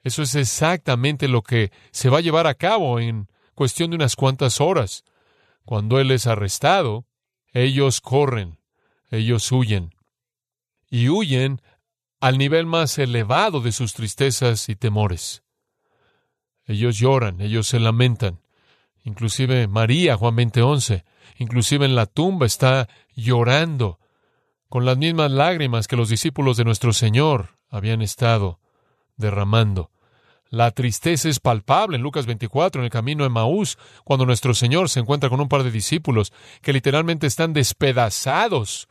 Eso 0.04 0.21
es 0.21 0.36
exactamente 0.36 1.27
lo 1.27 1.42
que 1.42 1.71
se 1.89 2.10
va 2.10 2.19
a 2.19 2.21
llevar 2.21 2.45
a 2.45 2.54
cabo 2.54 3.00
en 3.00 3.30
cuestión 3.56 3.89
de 3.89 3.95
unas 3.95 4.15
cuantas 4.15 4.62
horas. 4.62 5.04
Cuando 5.65 6.00
Él 6.00 6.12
es 6.12 6.27
arrestado, 6.27 7.07
ellos 7.51 8.00
corren, 8.00 8.60
ellos 9.10 9.51
huyen. 9.51 9.95
Y 10.88 11.10
huyen 11.10 11.63
al 12.20 12.38
nivel 12.38 12.67
más 12.67 13.00
elevado 13.00 13.60
de 13.60 13.72
sus 13.72 13.93
tristezas 13.93 14.70
y 14.70 14.75
temores. 14.75 15.41
Ellos 16.69 16.99
lloran, 16.99 17.41
ellos 17.41 17.67
se 17.67 17.79
lamentan. 17.79 18.41
Inclusive 19.03 19.67
María, 19.67 20.15
Juan 20.15 20.35
20:11, 20.35 21.03
inclusive 21.39 21.83
en 21.85 21.95
la 21.95 22.05
tumba 22.05 22.45
está 22.45 22.88
llorando 23.15 23.97
con 24.69 24.85
las 24.85 24.95
mismas 24.95 25.31
lágrimas 25.31 25.88
que 25.88 25.95
los 25.95 26.09
discípulos 26.09 26.57
de 26.57 26.65
nuestro 26.65 26.93
Señor 26.93 27.57
habían 27.71 28.03
estado 28.03 28.59
derramando. 29.17 29.89
La 30.51 30.69
tristeza 30.69 31.27
es 31.27 31.39
palpable 31.39 31.97
en 31.97 32.03
Lucas 32.03 32.27
24, 32.27 32.81
en 32.81 32.85
el 32.85 32.91
camino 32.91 33.23
de 33.23 33.31
Maús, 33.31 33.79
cuando 34.03 34.27
nuestro 34.27 34.53
Señor 34.53 34.89
se 34.89 34.99
encuentra 34.99 35.27
con 35.31 35.41
un 35.41 35.49
par 35.49 35.63
de 35.63 35.71
discípulos 35.71 36.31
que 36.61 36.71
literalmente 36.71 37.25
están 37.25 37.51
despedazados 37.51 38.88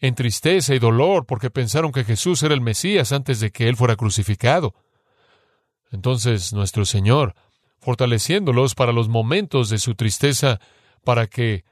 en 0.00 0.14
tristeza 0.14 0.74
y 0.74 0.78
dolor 0.78 1.26
porque 1.26 1.50
pensaron 1.50 1.92
que 1.92 2.04
Jesús 2.04 2.42
era 2.42 2.54
el 2.54 2.62
Mesías 2.62 3.12
antes 3.12 3.38
de 3.40 3.50
que 3.50 3.68
Él 3.68 3.76
fuera 3.76 3.96
crucificado. 3.96 4.74
Entonces 5.90 6.52
nuestro 6.52 6.84
Señor, 6.84 7.34
fortaleciéndolos 7.80 8.74
para 8.74 8.92
los 8.92 9.08
momentos 9.08 9.70
de 9.70 9.78
su 9.78 9.94
tristeza, 9.94 10.60
para 11.04 11.26
que 11.26 11.64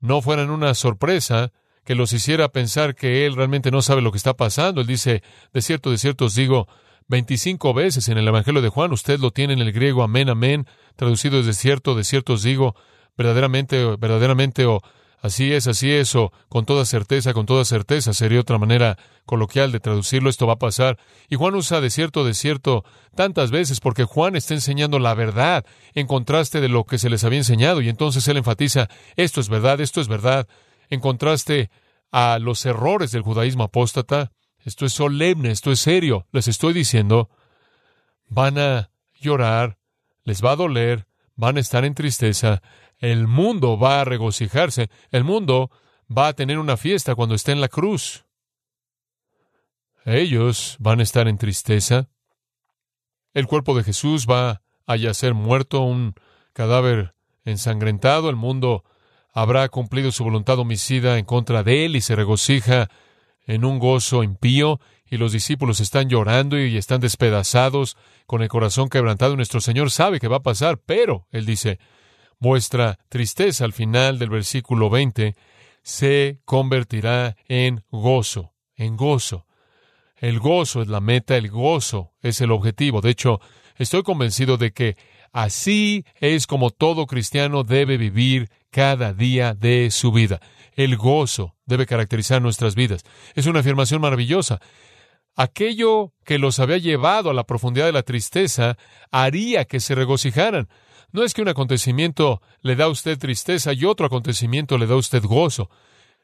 no 0.00 0.22
fueran 0.22 0.50
una 0.50 0.74
sorpresa, 0.74 1.52
que 1.84 1.94
los 1.94 2.12
hiciera 2.12 2.48
pensar 2.50 2.94
que 2.94 3.26
Él 3.26 3.34
realmente 3.34 3.70
no 3.70 3.82
sabe 3.82 4.02
lo 4.02 4.12
que 4.12 4.18
está 4.18 4.34
pasando. 4.34 4.80
Él 4.80 4.86
dice, 4.86 5.22
de 5.52 5.62
cierto, 5.62 5.90
de 5.90 5.98
cierto 5.98 6.26
os 6.26 6.34
digo, 6.34 6.68
25 7.08 7.72
veces 7.72 8.08
en 8.08 8.18
el 8.18 8.28
Evangelio 8.28 8.60
de 8.60 8.68
Juan, 8.68 8.92
usted 8.92 9.18
lo 9.18 9.30
tiene 9.30 9.54
en 9.54 9.60
el 9.60 9.72
griego 9.72 10.02
amén, 10.02 10.28
amén, 10.28 10.66
traducido 10.96 11.42
de 11.42 11.52
cierto, 11.54 11.94
de 11.94 12.04
cierto 12.04 12.34
os 12.34 12.42
digo, 12.42 12.76
verdaderamente, 13.16 13.96
verdaderamente, 13.96 14.66
o 14.66 14.82
así 15.20 15.52
es, 15.52 15.66
así 15.66 15.90
es, 15.90 16.14
con 16.48 16.64
toda 16.64 16.84
certeza, 16.84 17.32
con 17.34 17.46
toda 17.46 17.64
certeza, 17.64 18.12
sería 18.12 18.40
otra 18.40 18.58
manera 18.58 18.98
coloquial 19.26 19.72
de 19.72 19.80
traducirlo, 19.80 20.30
esto 20.30 20.46
va 20.46 20.54
a 20.54 20.58
pasar. 20.58 20.98
Y 21.28 21.36
Juan 21.36 21.54
usa 21.54 21.80
de 21.80 21.90
cierto, 21.90 22.24
de 22.24 22.34
cierto 22.34 22.84
tantas 23.14 23.50
veces 23.50 23.80
porque 23.80 24.04
Juan 24.04 24.36
está 24.36 24.54
enseñando 24.54 24.98
la 24.98 25.14
verdad 25.14 25.64
en 25.94 26.06
contraste 26.06 26.60
de 26.60 26.68
lo 26.68 26.84
que 26.84 26.98
se 26.98 27.10
les 27.10 27.24
había 27.24 27.38
enseñado, 27.38 27.80
y 27.80 27.88
entonces 27.88 28.26
él 28.28 28.36
enfatiza, 28.36 28.88
esto 29.16 29.40
es 29.40 29.48
verdad, 29.48 29.80
esto 29.80 30.00
es 30.00 30.08
verdad, 30.08 30.46
en 30.90 31.00
contraste 31.00 31.70
a 32.10 32.38
los 32.38 32.64
errores 32.64 33.10
del 33.12 33.22
judaísmo 33.22 33.64
apóstata, 33.64 34.32
esto 34.64 34.86
es 34.86 34.92
solemne, 34.92 35.50
esto 35.50 35.70
es 35.70 35.80
serio. 35.80 36.26
Les 36.32 36.48
estoy 36.48 36.72
diciendo, 36.72 37.30
van 38.28 38.58
a 38.58 38.90
llorar, 39.20 39.78
les 40.24 40.44
va 40.44 40.52
a 40.52 40.56
doler, 40.56 41.06
van 41.36 41.56
a 41.56 41.60
estar 41.60 41.84
en 41.84 41.94
tristeza, 41.94 42.62
el 42.98 43.26
mundo 43.26 43.78
va 43.78 44.00
a 44.00 44.04
regocijarse, 44.04 44.90
el 45.10 45.24
mundo 45.24 45.70
va 46.10 46.28
a 46.28 46.32
tener 46.32 46.58
una 46.58 46.76
fiesta 46.76 47.14
cuando 47.14 47.34
esté 47.34 47.52
en 47.52 47.60
la 47.60 47.68
cruz. 47.68 48.24
Ellos 50.04 50.76
van 50.80 51.00
a 51.00 51.02
estar 51.02 51.28
en 51.28 51.38
tristeza. 51.38 52.08
El 53.34 53.46
cuerpo 53.46 53.76
de 53.76 53.84
Jesús 53.84 54.26
va 54.26 54.62
a 54.86 54.96
yacer 54.96 55.34
muerto, 55.34 55.82
un 55.82 56.14
cadáver 56.54 57.14
ensangrentado. 57.44 58.30
El 58.30 58.36
mundo 58.36 58.84
habrá 59.32 59.68
cumplido 59.68 60.10
su 60.10 60.24
voluntad 60.24 60.58
homicida 60.58 61.18
en 61.18 61.24
contra 61.24 61.62
de 61.62 61.84
él 61.84 61.94
y 61.94 62.00
se 62.00 62.16
regocija 62.16 62.88
en 63.46 63.64
un 63.64 63.78
gozo 63.78 64.22
impío. 64.22 64.80
Y 65.10 65.18
los 65.18 65.32
discípulos 65.32 65.80
están 65.80 66.08
llorando 66.08 66.58
y 66.58 66.76
están 66.76 67.00
despedazados 67.00 67.96
con 68.26 68.42
el 68.42 68.48
corazón 68.48 68.88
quebrantado. 68.88 69.36
Nuestro 69.36 69.60
Señor 69.60 69.90
sabe 69.90 70.20
que 70.20 70.28
va 70.28 70.38
a 70.38 70.42
pasar, 70.42 70.78
pero, 70.78 71.26
Él 71.30 71.46
dice, 71.46 71.78
vuestra 72.38 72.98
tristeza 73.08 73.64
al 73.64 73.72
final 73.72 74.18
del 74.18 74.30
versículo 74.30 74.90
20 74.90 75.34
se 75.82 76.40
convertirá 76.44 77.36
en 77.48 77.84
gozo, 77.90 78.52
en 78.76 78.96
gozo. 78.96 79.46
El 80.16 80.40
gozo 80.40 80.82
es 80.82 80.88
la 80.88 81.00
meta, 81.00 81.36
el 81.36 81.48
gozo 81.48 82.12
es 82.20 82.40
el 82.40 82.50
objetivo. 82.50 83.00
De 83.00 83.10
hecho, 83.10 83.40
estoy 83.76 84.02
convencido 84.02 84.56
de 84.56 84.72
que 84.72 84.96
así 85.32 86.04
es 86.16 86.46
como 86.46 86.70
todo 86.70 87.06
cristiano 87.06 87.62
debe 87.62 87.96
vivir 87.96 88.50
cada 88.70 89.12
día 89.12 89.54
de 89.54 89.90
su 89.90 90.12
vida. 90.12 90.40
El 90.72 90.96
gozo 90.96 91.56
debe 91.66 91.86
caracterizar 91.86 92.42
nuestras 92.42 92.74
vidas. 92.74 93.02
Es 93.34 93.46
una 93.46 93.60
afirmación 93.60 94.00
maravillosa. 94.00 94.60
Aquello 95.40 96.14
que 96.24 96.36
los 96.36 96.58
había 96.58 96.78
llevado 96.78 97.30
a 97.30 97.32
la 97.32 97.44
profundidad 97.44 97.86
de 97.86 97.92
la 97.92 98.02
tristeza 98.02 98.76
haría 99.12 99.66
que 99.66 99.78
se 99.78 99.94
regocijaran. 99.94 100.68
No 101.12 101.22
es 101.22 101.32
que 101.32 101.42
un 101.42 101.48
acontecimiento 101.48 102.42
le 102.60 102.74
da 102.74 102.86
a 102.86 102.88
usted 102.88 103.16
tristeza 103.16 103.72
y 103.72 103.84
otro 103.84 104.04
acontecimiento 104.04 104.76
le 104.78 104.88
da 104.88 104.94
a 104.94 104.98
usted 104.98 105.22
gozo, 105.22 105.70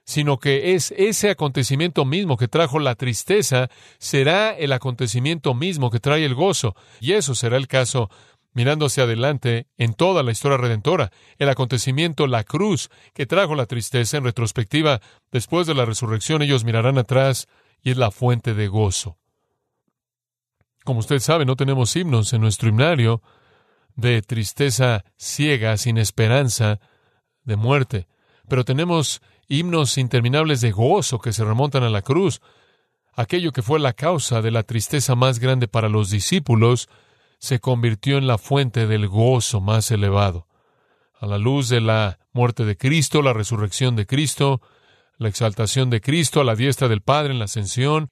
sino 0.05 0.39
que 0.39 0.75
es 0.75 0.93
ese 0.97 1.31
acontecimiento 1.31 2.05
mismo 2.05 2.37
que 2.37 2.49
trajo 2.49 2.81
la 2.81 2.97
tristeza, 2.97 3.69
será 3.99 4.51
el 4.51 4.73
acontecimiento 4.73 5.55
mismo 5.55 5.93
que 5.93 6.01
trae 6.01 6.25
el 6.25 6.35
gozo. 6.35 6.75
Y 6.99 7.13
eso 7.13 7.37
será 7.37 7.57
el 7.57 7.69
caso 7.69 8.11
mirando 8.53 8.87
hacia 8.87 9.05
adelante 9.05 9.69
en 9.79 9.95
toda 9.95 10.25
la 10.25 10.33
historia 10.33 10.59
redentora. 10.59 11.13
El 11.39 11.51
acontecimiento, 11.51 12.27
la 12.27 12.43
cruz, 12.43 12.91
que 13.13 13.27
trajo 13.27 13.55
la 13.55 13.67
tristeza 13.67 14.17
en 14.17 14.25
retrospectiva, 14.25 15.01
después 15.31 15.69
de 15.69 15.75
la 15.75 15.85
resurrección 15.85 16.43
ellos 16.43 16.65
mirarán 16.65 16.99
atrás 16.99 17.47
y 17.83 17.91
es 17.91 17.97
la 17.97 18.11
fuente 18.11 18.55
de 18.55 18.69
gozo. 18.69 19.19
Como 20.85 21.01
usted 21.01 21.19
sabe, 21.19 21.47
no 21.47 21.57
tenemos 21.57 21.97
himnos 21.97 22.33
en 22.33 22.43
nuestro 22.43 22.69
himnario, 22.69 23.23
de 23.97 24.23
tristeza 24.23 25.05
ciega, 25.17 25.77
sin 25.77 25.99
esperanza, 25.99 26.81
de 27.45 27.57
muerte. 27.57 28.07
Pero 28.49 28.65
tenemos 28.65 29.23
himnos 29.49 29.99
interminables 29.99 30.61
de 30.61 30.73
gozo 30.73 31.19
que 31.19 31.33
se 31.33 31.45
remontan 31.45 31.83
a 31.85 31.91
la 31.91 32.03
cruz. 32.03 32.41
Aquello 33.15 33.53
que 33.53 33.63
fue 33.63 33.79
la 33.79 33.93
causa 33.93 34.43
de 34.43 34.51
la 34.51 34.63
tristeza 34.63 35.15
más 35.15 35.39
grande 35.39 35.69
para 35.69 35.89
los 35.89 36.11
discípulos 36.11 36.89
se 37.39 37.61
convirtió 37.61 38.19
en 38.19 38.27
la 38.27 38.39
fuente 38.39 38.87
del 38.87 39.09
gozo 39.09 39.61
más 39.61 39.91
elevado. 39.91 40.47
A 41.19 41.27
la 41.27 41.39
luz 41.39 41.69
de 41.69 41.81
la 41.81 42.19
muerte 42.33 42.65
de 42.65 42.77
Cristo, 42.77 43.23
la 43.23 43.33
resurrección 43.33 43.97
de 43.97 44.07
Cristo, 44.07 44.61
la 45.19 45.29
exaltación 45.29 45.91
de 45.91 46.01
Cristo 46.01 46.41
a 46.41 46.45
la 46.45 46.57
diestra 46.57 46.89
del 46.89 47.03
Padre 47.03 47.33
en 47.33 47.39
la 47.39 47.47
ascensión, 47.47 48.11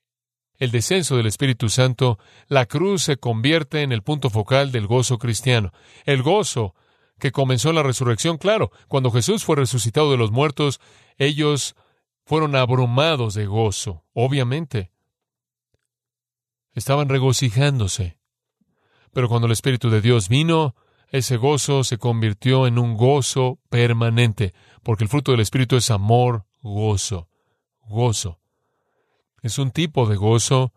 el 0.57 0.71
descenso 0.71 1.17
del 1.17 1.27
Espíritu 1.27 1.69
Santo, 1.69 2.19
la 2.47 2.67
cruz 2.67 3.03
se 3.03 3.17
convierte 3.17 3.83
en 3.83 3.91
el 3.91 4.03
punto 4.03 4.31
focal 4.31 4.71
del 4.71 4.87
gozo 4.87 5.19
cristiano. 5.19 5.73
El 6.05 6.23
gozo 6.23 6.75
que 7.19 7.33
comenzó 7.33 7.71
en 7.71 7.77
la 7.77 7.83
resurrección, 7.83 8.39
claro, 8.39 8.71
cuando 8.89 9.11
Jesús 9.11 9.45
fue 9.45 9.57
resucitado 9.57 10.11
de 10.11 10.19
los 10.19 10.31
muertos, 10.31 10.81
ellos 11.19 11.75
fueron 12.25 12.55
abrumados 12.55 13.35
de 13.35 13.47
gozo, 13.47 14.05
obviamente. 14.13 14.93
Estaban 16.75 17.09
regocijándose. 17.09 18.19
Pero 19.13 19.29
cuando 19.29 19.47
el 19.47 19.53
Espíritu 19.53 19.91
de 19.91 20.01
Dios 20.01 20.29
vino, 20.29 20.75
ese 21.09 21.37
gozo 21.37 21.85
se 21.85 21.99
convirtió 21.99 22.67
en 22.67 22.79
un 22.79 22.97
gozo 22.97 23.59
permanente, 23.69 24.55
porque 24.83 25.05
el 25.05 25.11
fruto 25.11 25.33
del 25.33 25.41
Espíritu 25.41 25.77
es 25.77 25.91
amor, 25.91 26.47
gozo, 26.63 27.29
gozo. 27.89 28.39
Es 29.43 29.59
un 29.59 29.71
tipo 29.71 30.07
de 30.07 30.17
gozo 30.17 30.73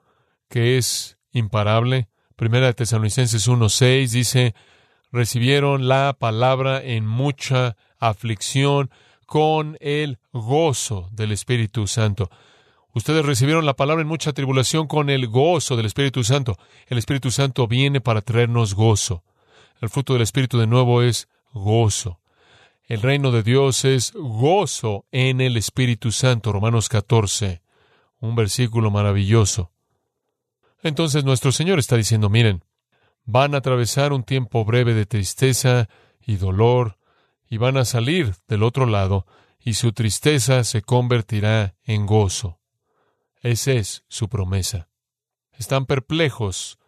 que 0.49 0.77
es 0.77 1.17
imparable. 1.31 2.09
Primera 2.35 2.67
de 2.67 2.73
Tesalonicenses 2.73 3.47
1.6 3.47 4.09
dice, 4.09 4.55
recibieron 5.11 5.87
la 5.87 6.15
palabra 6.17 6.81
en 6.83 7.05
mucha 7.05 7.77
aflicción 7.99 8.89
con 9.25 9.77
el 9.79 10.19
gozo 10.33 11.09
del 11.11 11.31
Espíritu 11.31 11.87
Santo. 11.87 12.29
Ustedes 12.93 13.25
recibieron 13.25 13.65
la 13.65 13.75
palabra 13.75 14.01
en 14.01 14.07
mucha 14.07 14.33
tribulación 14.33 14.87
con 14.87 15.09
el 15.09 15.27
gozo 15.27 15.75
del 15.75 15.85
Espíritu 15.85 16.23
Santo. 16.23 16.57
El 16.87 16.97
Espíritu 16.97 17.29
Santo 17.29 17.67
viene 17.67 18.01
para 18.01 18.21
traernos 18.21 18.73
gozo. 18.73 19.23
El 19.81 19.89
fruto 19.89 20.13
del 20.13 20.21
Espíritu 20.21 20.57
de 20.57 20.67
nuevo 20.67 21.01
es 21.01 21.27
gozo. 21.53 22.19
El 22.87 23.01
reino 23.01 23.31
de 23.31 23.43
Dios 23.43 23.85
es 23.85 24.13
gozo 24.13 25.05
en 25.11 25.41
el 25.41 25.57
Espíritu 25.57 26.11
Santo. 26.11 26.51
Romanos 26.51 26.89
14 26.89 27.61
un 28.25 28.35
versículo 28.35 28.91
maravilloso. 28.91 29.71
Entonces 30.81 31.23
nuestro 31.23 31.51
Señor 31.51 31.79
está 31.79 31.95
diciendo, 31.95 32.29
miren, 32.29 32.63
van 33.25 33.55
a 33.55 33.59
atravesar 33.59 34.13
un 34.13 34.23
tiempo 34.23 34.65
breve 34.65 34.93
de 34.93 35.05
tristeza 35.05 35.89
y 36.25 36.35
dolor, 36.35 36.97
y 37.47 37.57
van 37.57 37.77
a 37.77 37.85
salir 37.85 38.35
del 38.47 38.63
otro 38.63 38.85
lado, 38.85 39.25
y 39.59 39.75
su 39.75 39.93
tristeza 39.93 40.63
se 40.63 40.81
convertirá 40.81 41.75
en 41.83 42.05
gozo. 42.05 42.59
Esa 43.41 43.73
es 43.73 44.03
su 44.07 44.29
promesa. 44.29 44.89
Están 45.53 45.85
perplejos 45.85 46.79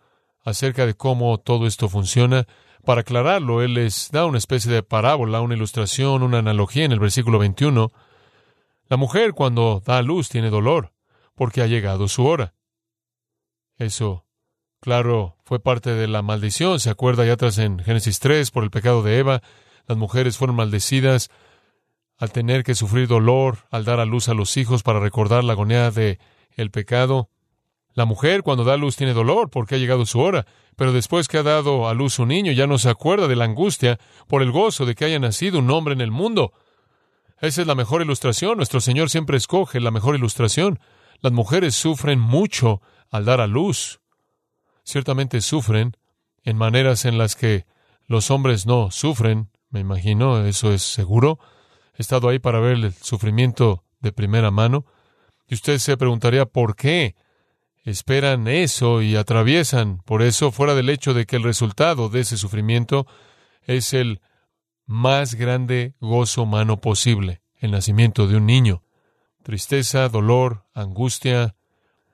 acerca 0.44 0.86
de 0.86 0.96
cómo 0.96 1.38
todo 1.40 1.68
esto 1.68 1.90
funciona. 1.90 2.48
Para 2.88 3.02
aclararlo, 3.02 3.62
Él 3.62 3.74
les 3.74 4.12
da 4.14 4.26
una 4.26 4.38
especie 4.38 4.72
de 4.72 4.82
parábola, 4.82 5.42
una 5.42 5.56
ilustración, 5.56 6.24
una 6.24 6.38
analogía 6.38 6.86
en 6.86 6.94
el 6.94 7.02
versículo 7.02 7.38
21. 7.38 7.92
La 8.88 8.96
mujer 8.96 9.34
cuando 9.34 9.84
da 9.86 10.02
luz 10.02 10.30
tiene 10.30 10.50
dolor 10.50 10.94
porque 11.36 11.62
ha 11.62 11.68
llegado 11.68 12.08
su 12.08 12.26
hora. 12.26 12.54
Eso, 13.78 14.26
claro, 14.80 15.36
fue 15.44 15.60
parte 15.60 15.96
de 15.96 16.08
la 16.08 16.22
maldición. 16.22 16.80
Se 16.80 16.90
acuerda 16.90 17.26
ya 17.26 17.34
atrás 17.34 17.58
en 17.58 17.80
Génesis 17.80 18.22
3 18.22 18.52
por 18.52 18.64
el 18.64 18.72
pecado 18.72 19.04
de 19.04 19.18
Eva. 19.18 19.42
Las 19.86 19.98
mujeres 19.98 20.38
fueron 20.38 20.56
maldecidas 20.56 21.30
al 22.18 22.32
tener 22.32 22.64
que 22.64 22.74
sufrir 22.74 23.10
dolor, 23.10 23.66
al 23.70 23.84
dar 23.84 24.00
a 24.00 24.06
luz 24.06 24.30
a 24.30 24.34
los 24.34 24.56
hijos 24.56 24.82
para 24.84 25.02
recordar 25.02 25.44
la 25.44 25.52
agonía 25.52 25.92
de 25.92 26.20
el 26.52 26.72
pecado. 26.72 27.30
La 27.98 28.06
mujer 28.06 28.44
cuando 28.44 28.64
da 28.64 28.78
luz 28.78 28.96
tiene 28.96 29.16
dolor 29.16 29.50
porque 29.50 29.74
ha 29.74 29.78
llegado 29.80 30.06
su 30.06 30.20
hora, 30.20 30.46
pero 30.76 30.94
después 30.94 31.28
que 31.28 31.40
ha 31.40 31.44
dado 31.44 31.90
a 31.90 31.96
luz 31.96 32.20
un 32.20 32.28
niño 32.28 32.52
ya 32.52 32.68
no 32.68 32.78
se 32.78 32.92
acuerda 32.92 33.28
de 33.28 33.36
la 33.36 33.46
angustia 33.46 33.98
por 34.28 34.44
el 34.44 34.52
gozo 34.52 34.86
de 34.86 34.94
que 34.94 35.06
haya 35.06 35.18
nacido 35.18 35.58
un 35.58 35.72
hombre 35.72 35.96
en 35.96 36.02
el 36.02 36.12
mundo. 36.12 36.54
Esa 37.42 37.62
es 37.62 37.68
la 37.68 37.74
mejor 37.74 38.04
ilustración. 38.04 38.58
Nuestro 38.58 38.82
Señor 38.82 39.10
siempre 39.10 39.36
escoge 39.36 39.80
la 39.80 39.90
mejor 39.90 40.16
ilustración. 40.16 40.80
Las 41.22 41.34
mujeres 41.34 41.74
sufren 41.74 42.20
mucho 42.20 42.84
al 43.10 43.26
dar 43.26 43.42
a 43.42 43.48
luz. 43.48 44.00
Ciertamente 44.84 45.42
sufren 45.42 45.98
en 46.44 46.56
maneras 46.56 47.04
en 47.04 47.18
las 47.18 47.36
que 47.36 47.66
los 48.06 48.30
hombres 48.30 48.68
no 48.68 48.92
sufren, 48.92 49.50
me 49.72 49.80
imagino, 49.80 50.46
eso 50.46 50.72
es 50.72 50.84
seguro. 50.84 51.40
He 51.96 52.04
estado 52.04 52.30
ahí 52.30 52.38
para 52.38 52.60
ver 52.60 52.74
el 52.74 52.94
sufrimiento 52.94 53.86
de 54.02 54.12
primera 54.12 54.52
mano. 54.52 54.86
Y 55.48 55.56
usted 55.56 55.80
se 55.80 55.98
preguntaría 55.98 56.46
por 56.46 56.76
qué 56.76 57.16
esperan 57.90 58.48
eso 58.48 59.02
y 59.02 59.16
atraviesan 59.16 60.00
por 60.06 60.22
eso, 60.22 60.52
fuera 60.52 60.76
del 60.76 60.90
hecho 60.90 61.14
de 61.14 61.26
que 61.26 61.36
el 61.36 61.44
resultado 61.44 62.10
de 62.10 62.22
ese 62.22 62.38
sufrimiento 62.38 63.08
es 63.64 63.94
el 63.94 64.22
más 64.86 65.36
grande 65.36 65.94
gozo 66.00 66.44
humano 66.44 66.80
posible, 66.82 67.42
el 67.60 67.72
nacimiento 67.72 68.28
de 68.28 68.38
un 68.38 68.46
niño 68.46 68.84
tristeza, 69.48 70.10
dolor, 70.10 70.66
angustia, 70.74 71.56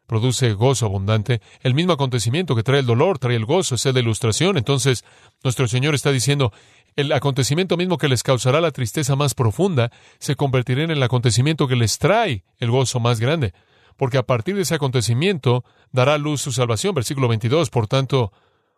produce 0.05 0.53
gozo 0.53 0.85
abundante. 0.85 1.41
El 1.61 1.73
mismo 1.73 1.93
acontecimiento 1.93 2.55
que 2.55 2.61
trae 2.61 2.81
el 2.81 2.85
dolor, 2.85 3.17
trae 3.17 3.35
el 3.35 3.45
gozo, 3.45 3.73
es 3.73 3.83
de 3.83 3.99
ilustración. 3.99 4.55
Entonces, 4.55 5.03
nuestro 5.43 5.67
Señor 5.67 5.95
está 5.95 6.11
diciendo, 6.11 6.53
el 6.95 7.11
acontecimiento 7.11 7.75
mismo 7.75 7.97
que 7.97 8.07
les 8.07 8.21
causará 8.21 8.61
la 8.61 8.69
tristeza 8.69 9.15
más 9.15 9.33
profunda 9.33 9.89
se 10.19 10.35
convertirá 10.35 10.83
en 10.83 10.91
el 10.91 11.01
acontecimiento 11.01 11.67
que 11.67 11.75
les 11.75 11.97
trae 11.97 12.43
el 12.59 12.69
gozo 12.69 12.99
más 12.99 13.19
grande. 13.19 13.55
Porque 13.97 14.17
a 14.17 14.23
partir 14.23 14.55
de 14.55 14.63
ese 14.63 14.75
acontecimiento 14.75 15.63
dará 15.91 16.17
luz 16.17 16.41
su 16.41 16.51
salvación. 16.51 16.95
Versículo 16.95 17.27
22. 17.27 17.69
Por 17.69 17.87
tanto, 17.87 18.31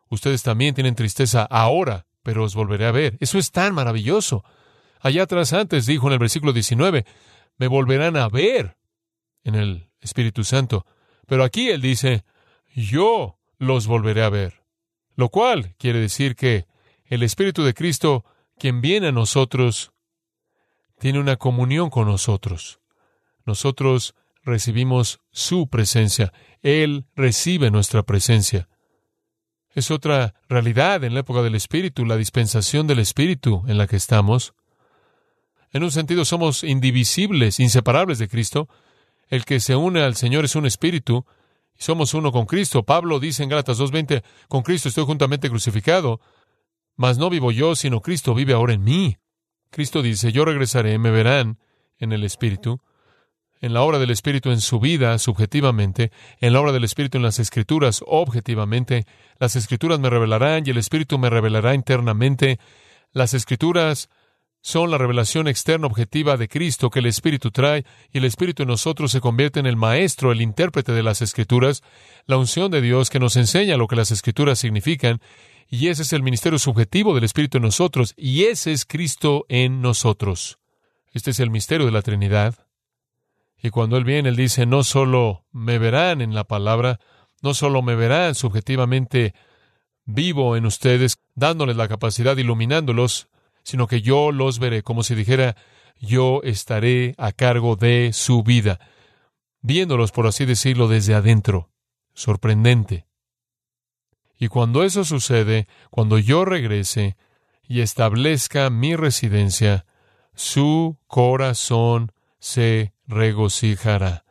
ustedes 0.09 0.43
también 0.43 0.75
tienen 0.75 0.95
tristeza 0.95 1.43
ahora, 1.43 2.05
pero 2.23 2.43
os 2.43 2.55
volveré 2.55 2.85
a 2.85 2.91
ver. 2.91 3.17
Eso 3.19 3.37
es 3.37 3.51
tan 3.51 3.73
maravilloso. 3.73 4.43
Allá 4.99 5.23
atrás 5.23 5.53
antes 5.53 5.85
dijo 5.85 6.07
en 6.07 6.13
el 6.13 6.19
versículo 6.19 6.53
19, 6.53 7.05
me 7.57 7.67
volverán 7.67 8.17
a 8.17 8.27
ver 8.27 8.77
en 9.43 9.55
el 9.55 9.89
Espíritu 10.01 10.43
Santo. 10.43 10.85
Pero 11.27 11.43
aquí 11.43 11.69
él 11.69 11.81
dice, 11.81 12.23
yo 12.75 13.39
los 13.57 13.87
volveré 13.87 14.23
a 14.23 14.29
ver. 14.29 14.63
Lo 15.15 15.29
cual 15.29 15.75
quiere 15.77 15.99
decir 15.99 16.35
que 16.35 16.65
el 17.05 17.23
Espíritu 17.23 17.63
de 17.63 17.73
Cristo, 17.73 18.25
quien 18.57 18.81
viene 18.81 19.07
a 19.07 19.11
nosotros, 19.11 19.91
tiene 20.99 21.19
una 21.19 21.37
comunión 21.37 21.89
con 21.89 22.07
nosotros. 22.07 22.79
Nosotros 23.45 24.15
recibimos 24.45 25.19
su 25.31 25.67
presencia. 25.67 26.31
Él 26.61 27.05
recibe 27.15 27.71
nuestra 27.71 28.03
presencia. 28.03 28.69
Es 29.73 29.91
otra 29.91 30.35
realidad 30.47 31.03
en 31.03 31.13
la 31.13 31.19
época 31.21 31.41
del 31.41 31.55
Espíritu, 31.55 32.05
la 32.05 32.15
dispensación 32.15 32.87
del 32.87 32.99
Espíritu 32.99 33.63
en 33.67 33.77
la 33.77 33.87
que 33.87 33.97
estamos. 33.97 34.53
En 35.71 35.83
un 35.83 35.91
sentido 35.91 36.23
somos 36.23 36.63
indivisibles, 36.63 37.59
inseparables 37.59 38.19
de 38.19 38.29
Cristo. 38.29 38.69
El 39.27 39.43
que 39.43 39.59
se 39.59 39.75
une 39.75 40.01
al 40.01 40.15
Señor 40.15 40.45
es 40.45 40.55
un 40.55 40.65
espíritu, 40.65 41.25
y 41.77 41.81
somos 41.83 42.13
uno 42.13 42.31
con 42.31 42.45
Cristo. 42.45 42.83
Pablo 42.83 43.19
dice 43.19 43.43
en 43.43 43.49
Gálatas 43.49 43.79
2.20, 43.79 44.23
con 44.47 44.61
Cristo 44.61 44.87
estoy 44.87 45.03
juntamente 45.03 45.49
crucificado, 45.49 46.21
mas 46.95 47.17
no 47.17 47.29
vivo 47.29 47.51
yo, 47.51 47.75
sino 47.75 48.01
Cristo 48.01 48.33
vive 48.33 48.53
ahora 48.53 48.73
en 48.73 48.83
mí. 48.83 49.17
Cristo 49.71 50.01
dice, 50.01 50.31
yo 50.31 50.45
regresaré, 50.45 50.97
me 50.99 51.11
verán 51.11 51.59
en 51.97 52.13
el 52.13 52.23
Espíritu, 52.23 52.81
en 53.65 53.73
la 53.73 53.81
obra 53.81 53.97
del 53.97 54.11
Espíritu 54.11 54.51
en 54.51 54.61
su 54.61 54.79
vida, 54.79 55.17
subjetivamente, 55.17 56.11
en 56.39 56.53
la 56.53 56.61
obra 56.61 56.71
del 56.71 56.83
Espíritu 56.83 57.17
en 57.17 57.23
las 57.23 57.39
Escrituras, 57.39 58.03
objetivamente. 58.05 59.07
Las 59.39 59.55
Escrituras 59.55 59.99
me 59.99 60.11
revelarán 60.11 60.63
y 60.67 60.69
el 60.69 60.77
Espíritu 60.77 61.17
me 61.17 61.31
revelará 61.31 61.73
internamente. 61.73 62.59
Las 63.11 63.33
Escrituras 63.33 64.07
son 64.61 64.91
la 64.91 64.99
revelación 64.99 65.47
externa 65.47 65.87
objetiva 65.87 66.37
de 66.37 66.47
Cristo 66.47 66.91
que 66.91 66.99
el 66.99 67.07
Espíritu 67.07 67.49
trae, 67.49 67.85
y 68.13 68.19
el 68.19 68.25
Espíritu 68.25 68.61
en 68.61 68.69
nosotros 68.69 69.11
se 69.11 69.19
convierte 69.19 69.59
en 69.59 69.65
el 69.65 69.77
maestro, 69.77 70.31
el 70.31 70.41
intérprete 70.41 70.91
de 70.91 71.01
las 71.01 71.23
Escrituras, 71.23 71.81
la 72.27 72.37
unción 72.37 72.69
de 72.69 72.81
Dios 72.81 73.09
que 73.09 73.19
nos 73.19 73.35
enseña 73.35 73.77
lo 73.77 73.87
que 73.87 73.95
las 73.95 74.11
Escrituras 74.11 74.59
significan, 74.59 75.21
y 75.67 75.87
ese 75.87 76.03
es 76.03 76.13
el 76.13 76.21
ministerio 76.21 76.59
subjetivo 76.59 77.15
del 77.15 77.23
Espíritu 77.23 77.57
en 77.57 77.63
nosotros, 77.63 78.13
y 78.15 78.43
ese 78.43 78.73
es 78.73 78.85
Cristo 78.85 79.47
en 79.49 79.81
nosotros. 79.81 80.59
Este 81.13 81.31
es 81.31 81.39
el 81.39 81.49
misterio 81.49 81.87
de 81.87 81.91
la 81.91 82.03
Trinidad. 82.03 82.64
Y 83.61 83.69
cuando 83.69 83.97
Él 83.97 84.03
viene, 84.03 84.29
Él 84.29 84.35
dice, 84.35 84.65
no 84.65 84.83
solo 84.83 85.45
me 85.51 85.79
verán 85.79 86.21
en 86.21 86.33
la 86.33 86.43
palabra, 86.43 86.99
no 87.41 87.53
solo 87.53 87.81
me 87.81 87.95
verán 87.95 88.35
subjetivamente 88.35 89.33
vivo 90.05 90.55
en 90.55 90.65
ustedes, 90.65 91.17
dándoles 91.33 91.75
la 91.75 91.87
capacidad, 91.87 92.37
iluminándolos, 92.37 93.27
sino 93.63 93.87
que 93.87 94.01
yo 94.01 94.31
los 94.31 94.59
veré, 94.59 94.83
como 94.83 95.03
si 95.03 95.15
dijera, 95.15 95.55
yo 95.99 96.41
estaré 96.43 97.15
a 97.17 97.31
cargo 97.31 97.75
de 97.75 98.11
su 98.13 98.43
vida, 98.43 98.79
viéndolos, 99.61 100.11
por 100.11 100.27
así 100.27 100.45
decirlo, 100.45 100.87
desde 100.87 101.15
adentro. 101.15 101.69
Sorprendente. 102.13 103.07
Y 104.37 104.47
cuando 104.47 104.83
eso 104.83 105.03
sucede, 105.03 105.67
cuando 105.89 106.17
yo 106.17 106.45
regrese 106.45 107.17
y 107.63 107.81
establezca 107.81 108.69
mi 108.69 108.95
residencia, 108.95 109.85
su 110.33 110.97
corazón 111.07 112.11
se 112.39 112.94
regocijará. 113.07 114.25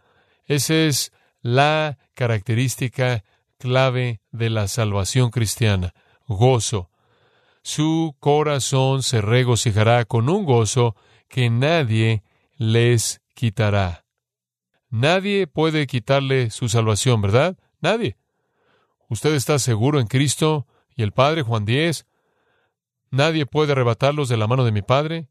Esa 0.47 0.75
es 0.75 1.13
la 1.41 1.99
característica 2.15 3.25
clave 3.59 4.21
de 4.31 4.51
la 4.51 4.69
salvación 4.69 5.31
cristiana, 5.31 5.95
gozo 6.27 6.91
su 7.65 8.15
corazón 8.21 9.03
se 9.03 9.23
regocijará 9.23 10.05
con 10.05 10.29
un 10.29 10.45
gozo 10.45 10.95
que 11.29 11.49
nadie 11.49 12.23
les 12.59 13.23
quitará. 13.35 14.05
Nadie 14.91 15.47
puede 15.47 15.87
quitarle 15.87 16.51
su 16.51 16.69
salvación, 16.69 17.23
¿verdad? 17.23 17.57
Nadie. 17.81 18.19
Usted 19.09 19.35
está 19.35 19.59
seguro 19.59 19.99
en 19.99 20.09
Cristo 20.09 20.67
y 20.95 21.03
el 21.03 21.13
Padre, 21.13 21.41
Juan 21.41 21.65
10. 21.65 22.07
Nadie 23.11 23.47
puede 23.47 23.73
arrebatarlos 23.73 24.29
de 24.29 24.37
la 24.37 24.47
mano 24.47 24.67
de 24.67 24.73
mi 24.73 24.83
Padre. 24.83 25.31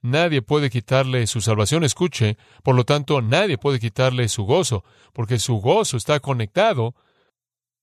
Nadie 0.00 0.42
puede 0.42 0.70
quitarle 0.70 1.26
su 1.26 1.40
salvación. 1.40 1.84
Escuche, 1.84 2.36
por 2.62 2.74
lo 2.74 2.84
tanto, 2.84 3.20
nadie 3.20 3.58
puede 3.58 3.80
quitarle 3.80 4.28
su 4.28 4.44
gozo, 4.44 4.84
porque 5.12 5.38
su 5.38 5.56
gozo 5.56 5.96
está 5.96 6.20
conectado 6.20 6.94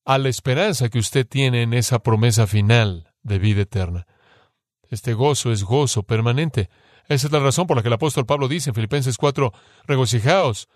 a 0.04 0.18
la 0.18 0.28
esperanza 0.28 0.88
que 0.88 0.98
usted 0.98 1.26
tiene 1.26 1.62
en 1.62 1.74
esa 1.74 1.98
promesa 1.98 2.46
final 2.46 3.12
de 3.22 3.38
vida 3.38 3.62
eterna. 3.62 4.06
Este 4.88 5.14
gozo 5.14 5.52
es 5.52 5.64
gozo 5.64 6.04
permanente. 6.04 6.70
Esa 7.08 7.26
es 7.26 7.32
la 7.32 7.40
razón 7.40 7.66
por 7.66 7.76
la 7.76 7.82
que 7.82 7.88
el 7.88 7.94
apóstol 7.94 8.24
Pablo 8.24 8.48
dice 8.48 8.70
en 8.70 8.74
Filipenses 8.74 9.16
4, 9.16 9.52
regocijaos. 9.84 10.68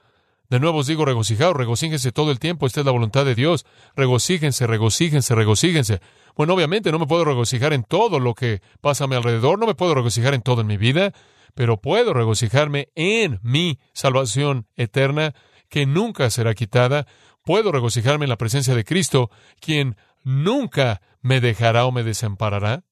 De 0.50 0.58
nuevo 0.58 0.78
os 0.78 0.88
digo 0.88 1.04
regocijaos, 1.04 1.54
regocíjense 1.54 2.10
todo 2.10 2.32
el 2.32 2.40
tiempo, 2.40 2.66
esta 2.66 2.80
es 2.80 2.86
la 2.86 2.90
voluntad 2.90 3.24
de 3.24 3.36
Dios. 3.36 3.64
Regocíjense, 3.94 4.66
regocíjense, 4.66 5.36
regocíjense. 5.36 6.00
Bueno, 6.36 6.54
obviamente 6.54 6.90
no 6.90 6.98
me 6.98 7.06
puedo 7.06 7.24
regocijar 7.24 7.72
en 7.72 7.84
todo 7.84 8.18
lo 8.18 8.34
que 8.34 8.60
pasa 8.80 9.04
a 9.04 9.06
mi 9.06 9.14
alrededor, 9.14 9.60
no 9.60 9.66
me 9.68 9.76
puedo 9.76 9.94
regocijar 9.94 10.34
en 10.34 10.42
todo 10.42 10.62
en 10.62 10.66
mi 10.66 10.76
vida, 10.76 11.12
pero 11.54 11.80
puedo 11.80 12.12
regocijarme 12.12 12.88
en 12.96 13.38
mi 13.44 13.78
salvación 13.92 14.66
eterna, 14.74 15.34
que 15.68 15.86
nunca 15.86 16.28
será 16.30 16.52
quitada. 16.54 17.06
Puedo 17.44 17.70
regocijarme 17.70 18.24
en 18.24 18.30
la 18.30 18.36
presencia 18.36 18.74
de 18.74 18.84
Cristo, 18.84 19.30
quien 19.60 19.96
nunca 20.24 21.00
me 21.22 21.40
dejará 21.40 21.86
o 21.86 21.92
me 21.92 22.02
desamparará? 22.02 22.82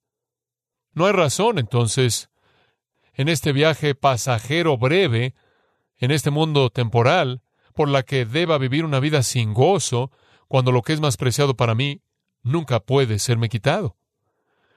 No 0.92 1.06
hay 1.06 1.12
razón, 1.12 1.58
entonces, 1.58 2.30
en 3.14 3.28
este 3.28 3.52
viaje 3.52 3.96
pasajero 3.96 4.78
breve, 4.78 5.34
en 5.96 6.12
este 6.12 6.30
mundo 6.30 6.70
temporal, 6.70 7.42
por 7.78 7.88
la 7.88 8.02
que 8.02 8.24
deba 8.24 8.58
vivir 8.58 8.84
una 8.84 8.98
vida 8.98 9.22
sin 9.22 9.54
gozo, 9.54 10.10
cuando 10.48 10.72
lo 10.72 10.82
que 10.82 10.92
es 10.92 11.00
más 11.00 11.16
preciado 11.16 11.56
para 11.56 11.76
mí 11.76 12.02
nunca 12.42 12.80
puede 12.80 13.20
serme 13.20 13.48
quitado. 13.48 13.96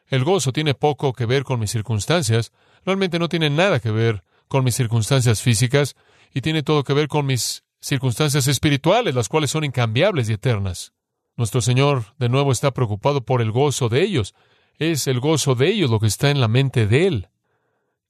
El 0.05 0.23
gozo 0.23 0.53
tiene 0.53 0.75
poco 0.75 1.11
que 1.11 1.25
ver 1.25 1.43
con 1.43 1.59
mis 1.59 1.71
circunstancias, 1.71 2.51
realmente 2.85 3.17
no 3.17 3.27
tiene 3.27 3.49
nada 3.49 3.79
que 3.79 3.89
ver 3.89 4.23
con 4.47 4.63
mis 4.63 4.75
circunstancias 4.75 5.41
físicas, 5.41 5.95
y 6.31 6.41
tiene 6.41 6.61
todo 6.61 6.83
que 6.83 6.93
ver 6.93 7.07
con 7.07 7.25
mis 7.25 7.63
circunstancias 7.79 8.45
espirituales, 8.47 9.15
las 9.15 9.29
cuales 9.29 9.49
son 9.49 9.63
incambiables 9.63 10.29
y 10.29 10.33
eternas. 10.33 10.93
Nuestro 11.37 11.61
Señor 11.61 12.05
de 12.19 12.29
nuevo 12.29 12.51
está 12.51 12.69
preocupado 12.69 13.25
por 13.25 13.41
el 13.41 13.51
gozo 13.51 13.89
de 13.89 14.03
ellos. 14.03 14.35
Es 14.77 15.07
el 15.07 15.19
gozo 15.19 15.55
de 15.55 15.69
ellos 15.69 15.89
lo 15.89 15.99
que 15.99 16.05
está 16.05 16.29
en 16.29 16.39
la 16.39 16.47
mente 16.47 16.85
de 16.85 17.07
Él. 17.07 17.29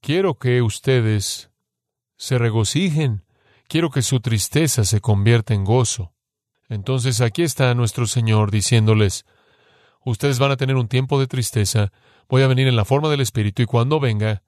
Quiero 0.02 0.34
que 0.34 0.60
ustedes 0.60 1.50
se 2.18 2.36
regocijen. 2.36 3.24
Quiero 3.72 3.88
que 3.88 4.02
su 4.02 4.20
tristeza 4.20 4.84
se 4.84 5.00
convierta 5.00 5.54
en 5.54 5.64
gozo. 5.64 6.12
Entonces 6.68 7.22
aquí 7.22 7.40
está 7.40 7.74
nuestro 7.74 8.06
Señor 8.06 8.50
diciéndoles, 8.50 9.24
ustedes 10.04 10.38
van 10.38 10.50
a 10.50 10.58
tener 10.58 10.76
un 10.76 10.88
tiempo 10.88 11.18
de 11.18 11.26
tristeza, 11.26 11.90
voy 12.28 12.42
a 12.42 12.48
venir 12.48 12.68
en 12.68 12.76
la 12.76 12.84
forma 12.84 13.08
del 13.08 13.22
Espíritu 13.22 13.62
y 13.62 13.64
cuando 13.64 13.98
venga, 13.98 14.42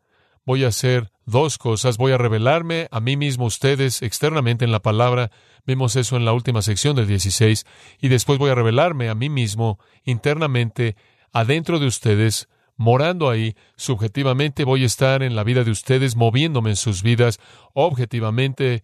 voy 0.44 0.62
a 0.64 0.68
hacer 0.68 1.10
dos 1.24 1.56
cosas. 1.56 1.96
Voy 1.96 2.12
a 2.12 2.18
revelarme 2.18 2.87
a 2.90 3.00
mí 3.00 3.16
mismo 3.16 3.46
ustedes 3.46 4.02
externamente 4.02 4.66
en 4.66 4.72
la 4.72 4.82
palabra. 4.82 5.30
Vimos 5.64 5.96
eso 5.96 6.18
en 6.18 6.26
la 6.26 6.34
última 6.34 6.60
sección 6.60 6.94
del 6.94 7.06
16. 7.06 7.64
Y 8.02 8.08
después 8.08 8.38
voy 8.38 8.50
a 8.50 8.54
revelarme 8.54 9.08
a 9.08 9.14
mí 9.14 9.30
mismo 9.30 9.78
internamente 10.04 10.96
adentro 11.32 11.78
de 11.78 11.87
ustedes, 11.87 12.50
morando 12.76 13.30
ahí. 13.30 13.56
Subjetivamente 13.78 14.64
voy 14.64 14.82
a 14.82 14.87
estar 14.87 15.22
en 15.22 15.34
la 15.34 15.44
vida 15.44 15.64
de 15.64 15.70
ustedes, 15.70 16.14
moviéndome 16.14 16.68
en 16.68 16.76
sus 16.76 17.02
vidas. 17.02 17.40
Objetivamente 17.72 18.82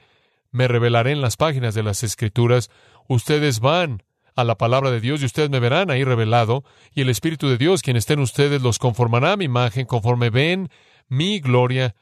me 0.50 0.68
revelaré 0.68 1.12
en 1.12 1.20
las 1.20 1.36
páginas 1.36 1.74
de 1.74 1.82
las 1.82 2.02
Escrituras. 2.02 2.70
Ustedes 3.08 3.60
van 3.60 4.02
a 4.36 4.44
la 4.44 4.56
palabra 4.56 4.90
de 4.90 5.00
Dios 5.00 5.22
y 5.22 5.26
ustedes 5.26 5.50
me 5.50 5.60
verán 5.60 5.90
ahí 5.90 6.04
revelado. 6.04 6.64
Y 6.92 7.02
el 7.02 7.08
Espíritu 7.08 7.48
de 7.48 7.58
Dios, 7.58 7.82
quien 7.82 7.96
esté 7.96 8.14
en 8.14 8.20
ustedes, 8.20 8.62
los 8.62 8.78
conformará 8.78 9.32
a 9.32 9.36
mi 9.36 9.44
imagen 9.44 9.86
conforme 9.86 10.30
ven 10.30 10.70
mi 11.08 11.40
gloria 11.40 11.94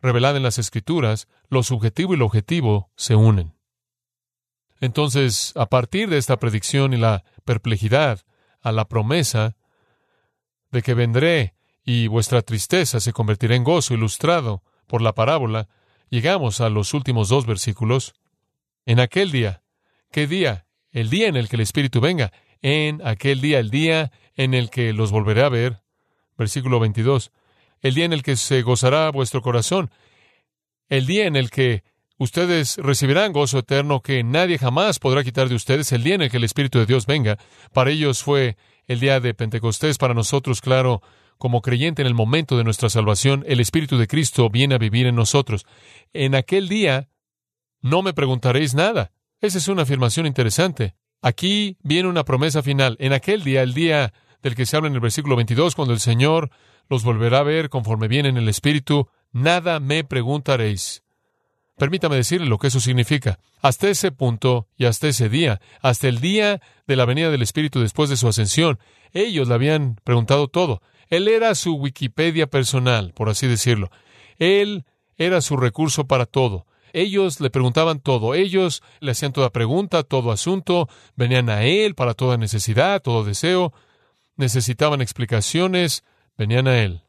revelada 0.00 0.36
en 0.36 0.42
las 0.42 0.58
Escrituras, 0.58 1.28
lo 1.48 1.62
subjetivo 1.62 2.14
y 2.14 2.16
lo 2.16 2.26
objetivo 2.26 2.90
se 2.96 3.14
unen. 3.14 3.54
Entonces, 4.80 5.52
a 5.56 5.66
partir 5.66 6.10
de 6.10 6.18
esta 6.18 6.38
predicción 6.38 6.92
y 6.92 6.98
la 6.98 7.24
perplejidad, 7.44 8.20
a 8.60 8.72
la 8.72 8.86
promesa 8.86 9.56
de 10.70 10.82
que 10.82 10.94
vendré 10.94 11.54
y 11.84 12.08
vuestra 12.08 12.42
tristeza 12.42 13.00
se 13.00 13.12
convertirá 13.12 13.54
en 13.54 13.64
gozo 13.64 13.94
ilustrado 13.94 14.62
por 14.86 15.02
la 15.02 15.14
parábola, 15.14 15.68
llegamos 16.10 16.60
a 16.60 16.68
los 16.70 16.94
últimos 16.94 17.28
dos 17.28 17.46
versículos. 17.46 18.14
En 18.84 19.00
aquel 19.00 19.30
día, 19.30 19.62
¿qué 20.10 20.26
día? 20.26 20.66
El 20.90 21.10
día 21.10 21.28
en 21.28 21.36
el 21.36 21.48
que 21.48 21.56
el 21.56 21.62
Espíritu 21.62 22.00
venga. 22.00 22.32
En 22.62 23.06
aquel 23.06 23.40
día, 23.40 23.58
el 23.58 23.70
día 23.70 24.12
en 24.34 24.54
el 24.54 24.70
que 24.70 24.92
los 24.92 25.10
volveré 25.10 25.42
a 25.42 25.48
ver. 25.48 25.82
Versículo 26.36 26.80
22 26.80 27.32
el 27.86 27.94
día 27.94 28.04
en 28.04 28.12
el 28.12 28.22
que 28.22 28.36
se 28.36 28.62
gozará 28.62 29.10
vuestro 29.10 29.42
corazón, 29.42 29.90
el 30.88 31.06
día 31.06 31.26
en 31.26 31.36
el 31.36 31.50
que 31.50 31.84
ustedes 32.18 32.78
recibirán 32.78 33.32
gozo 33.32 33.58
eterno 33.58 34.00
que 34.00 34.24
nadie 34.24 34.58
jamás 34.58 34.98
podrá 34.98 35.22
quitar 35.22 35.48
de 35.48 35.54
ustedes, 35.54 35.92
el 35.92 36.02
día 36.02 36.14
en 36.14 36.22
el 36.22 36.30
que 36.30 36.38
el 36.38 36.44
Espíritu 36.44 36.78
de 36.78 36.86
Dios 36.86 37.06
venga. 37.06 37.38
Para 37.72 37.90
ellos 37.90 38.22
fue 38.22 38.56
el 38.86 39.00
día 39.00 39.20
de 39.20 39.34
Pentecostés, 39.34 39.98
para 39.98 40.14
nosotros, 40.14 40.60
claro, 40.60 41.02
como 41.38 41.62
creyente 41.62 42.02
en 42.02 42.08
el 42.08 42.14
momento 42.14 42.56
de 42.56 42.64
nuestra 42.64 42.88
salvación, 42.88 43.44
el 43.46 43.60
Espíritu 43.60 43.98
de 43.98 44.06
Cristo 44.06 44.50
viene 44.50 44.74
a 44.74 44.78
vivir 44.78 45.06
en 45.06 45.16
nosotros. 45.16 45.66
En 46.12 46.34
aquel 46.34 46.68
día 46.68 47.08
no 47.80 48.02
me 48.02 48.14
preguntaréis 48.14 48.74
nada. 48.74 49.12
Esa 49.40 49.58
es 49.58 49.68
una 49.68 49.82
afirmación 49.82 50.26
interesante. 50.26 50.94
Aquí 51.22 51.76
viene 51.82 52.08
una 52.08 52.24
promesa 52.24 52.62
final. 52.62 52.96
En 53.00 53.12
aquel 53.12 53.42
día, 53.44 53.62
el 53.62 53.74
día 53.74 54.12
del 54.42 54.54
que 54.54 54.66
se 54.66 54.76
habla 54.76 54.88
en 54.88 54.94
el 54.94 55.00
versículo 55.00 55.36
22, 55.36 55.74
cuando 55.74 55.94
el 55.94 56.00
Señor 56.00 56.50
los 56.88 57.04
volverá 57.04 57.38
a 57.38 57.42
ver 57.42 57.68
conforme 57.68 58.08
viene 58.08 58.28
en 58.28 58.36
el 58.36 58.48
Espíritu, 58.48 59.08
nada 59.32 59.80
me 59.80 60.04
preguntaréis. 60.04 61.02
Permítame 61.76 62.16
decirle 62.16 62.46
lo 62.46 62.58
que 62.58 62.68
eso 62.68 62.80
significa. 62.80 63.38
Hasta 63.60 63.88
ese 63.88 64.10
punto 64.10 64.68
y 64.76 64.86
hasta 64.86 65.08
ese 65.08 65.28
día, 65.28 65.60
hasta 65.82 66.08
el 66.08 66.20
día 66.20 66.62
de 66.86 66.96
la 66.96 67.04
venida 67.04 67.30
del 67.30 67.42
Espíritu 67.42 67.80
después 67.80 68.08
de 68.08 68.16
su 68.16 68.28
ascensión, 68.28 68.78
ellos 69.12 69.48
le 69.48 69.54
habían 69.54 69.96
preguntado 70.02 70.48
todo. 70.48 70.80
Él 71.08 71.28
era 71.28 71.54
su 71.54 71.74
Wikipedia 71.74 72.46
personal, 72.46 73.12
por 73.14 73.28
así 73.28 73.46
decirlo. 73.46 73.90
Él 74.38 74.84
era 75.16 75.40
su 75.40 75.56
recurso 75.56 76.06
para 76.06 76.26
todo. 76.26 76.66
Ellos 76.92 77.40
le 77.40 77.50
preguntaban 77.50 78.00
todo, 78.00 78.34
ellos 78.34 78.82
le 79.00 79.10
hacían 79.10 79.32
toda 79.32 79.50
pregunta, 79.50 80.02
todo 80.02 80.32
asunto, 80.32 80.88
venían 81.14 81.50
a 81.50 81.64
Él 81.64 81.94
para 81.94 82.14
toda 82.14 82.38
necesidad, 82.38 83.02
todo 83.02 83.24
deseo, 83.24 83.74
necesitaban 84.36 85.02
explicaciones, 85.02 86.04
venían 86.38 86.68
a 86.68 86.78
Él. 86.82 87.02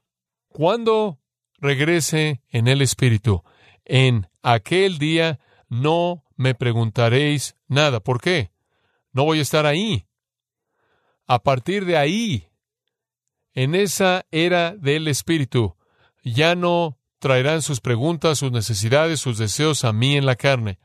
Cuando 0.50 1.20
regrese 1.60 2.42
en 2.50 2.68
el 2.68 2.82
Espíritu, 2.82 3.44
en 3.86 4.28
aquel 4.42 4.98
día 4.98 5.40
no 5.70 6.24
me 6.36 6.54
preguntaréis 6.56 7.56
nada. 7.68 8.00
¿Por 8.00 8.22
qué? 8.22 8.52
No 9.12 9.24
voy 9.24 9.40
a 9.40 9.44
estar 9.44 9.66
ahí. 9.66 10.06
A 11.26 11.40
partir 11.40 11.86
de 11.86 11.98
ahí, 11.98 12.48
en 13.58 13.74
esa 13.74 14.28
era 14.30 14.76
del 14.76 15.08
Espíritu, 15.08 15.76
ya 16.24 16.54
no 16.54 17.00
traerán 17.18 17.64
sus 17.64 17.82
preguntas, 17.82 18.38
sus 18.38 18.52
necesidades, 18.52 19.20
sus 19.20 19.40
deseos 19.40 19.84
a 19.84 19.94
mí 19.94 20.16
en 20.16 20.28
la 20.28 20.36
carne. 20.36 20.78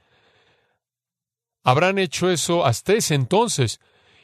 Habrán 1.63 1.99
hecho 1.99 2.31
eso 2.31 2.65
hasta 2.65 2.95
ese 2.95 3.15
entonces 3.15 3.79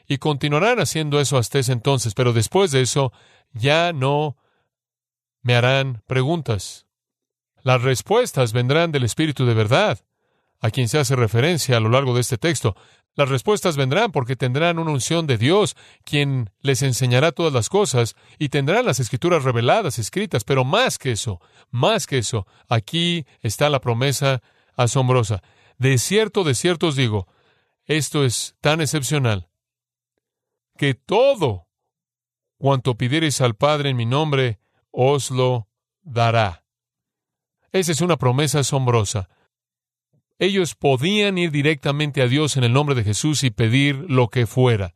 y 0.07 0.17
continuarán 0.17 0.81
haciendo 0.81 1.21
eso 1.21 1.37
hasta 1.37 1.59
ese 1.59 1.73
entonces, 1.73 2.15
pero 2.15 2.33
después 2.33 2.71
de 2.71 2.81
eso 2.81 3.13
ya 3.53 3.93
no 3.93 4.39
me 5.43 5.55
harán 5.55 6.03
preguntas. 6.07 6.87
Las 7.63 7.83
respuestas 7.83 8.55
vendrán 8.55 8.93
del 8.93 9.05
Espíritu 9.05 9.45
de 9.45 9.53
verdad, 9.53 9.99
a 10.59 10.71
quien 10.71 10.89
se 10.89 10.99
hace 10.99 11.17
referencia 11.17 11.77
a 11.77 11.81
lo 11.81 11.91
largo 11.91 12.15
de 12.15 12.23
este 12.23 12.39
texto. 12.39 12.77
Las 13.19 13.31
respuestas 13.31 13.77
vendrán 13.77 14.13
porque 14.13 14.37
tendrán 14.37 14.79
una 14.79 14.93
unción 14.93 15.27
de 15.27 15.39
Dios, 15.39 15.75
quien 16.05 16.51
les 16.61 16.83
enseñará 16.83 17.33
todas 17.33 17.53
las 17.53 17.69
cosas, 17.69 18.15
y 18.39 18.51
tendrán 18.51 18.87
las 18.87 19.01
escrituras 19.01 19.43
reveladas, 19.43 19.99
escritas, 19.99 20.45
pero 20.45 20.65
más 20.65 20.99
que 20.99 21.11
eso, 21.11 21.41
más 21.73 22.07
que 22.07 22.19
eso, 22.19 22.47
aquí 22.69 23.27
está 23.41 23.71
la 23.71 23.81
promesa 23.81 24.41
asombrosa. 24.77 25.43
De 25.79 25.99
cierto, 25.99 26.45
de 26.45 26.55
cierto 26.55 26.87
os 26.87 26.95
digo, 26.95 27.27
esto 27.87 28.25
es 28.25 28.55
tan 28.61 28.81
excepcional, 28.81 29.49
que 30.77 30.95
todo 30.95 31.67
cuanto 32.57 32.95
pidiereis 32.95 33.41
al 33.41 33.57
Padre 33.57 33.91
en 33.91 33.97
mi 33.97 34.07
nombre, 34.07 34.61
os 34.93 35.33
lo 35.33 35.67
dará. 36.03 36.63
Esa 37.73 37.91
es 37.91 38.01
una 38.01 38.17
promesa 38.17 38.61
asombrosa. 38.61 39.29
Ellos 40.39 40.75
podían 40.75 41.37
ir 41.39 41.51
directamente 41.51 42.23
a 42.23 42.29
Dios 42.29 42.57
en 42.57 42.65
el 42.65 42.73
nombre 42.73 42.95
de 42.95 43.05
Jesús 43.05 43.43
y 43.43 43.51
pedir 43.51 43.97
lo 44.09 44.29
que 44.29 44.47
fuera. 44.47 44.95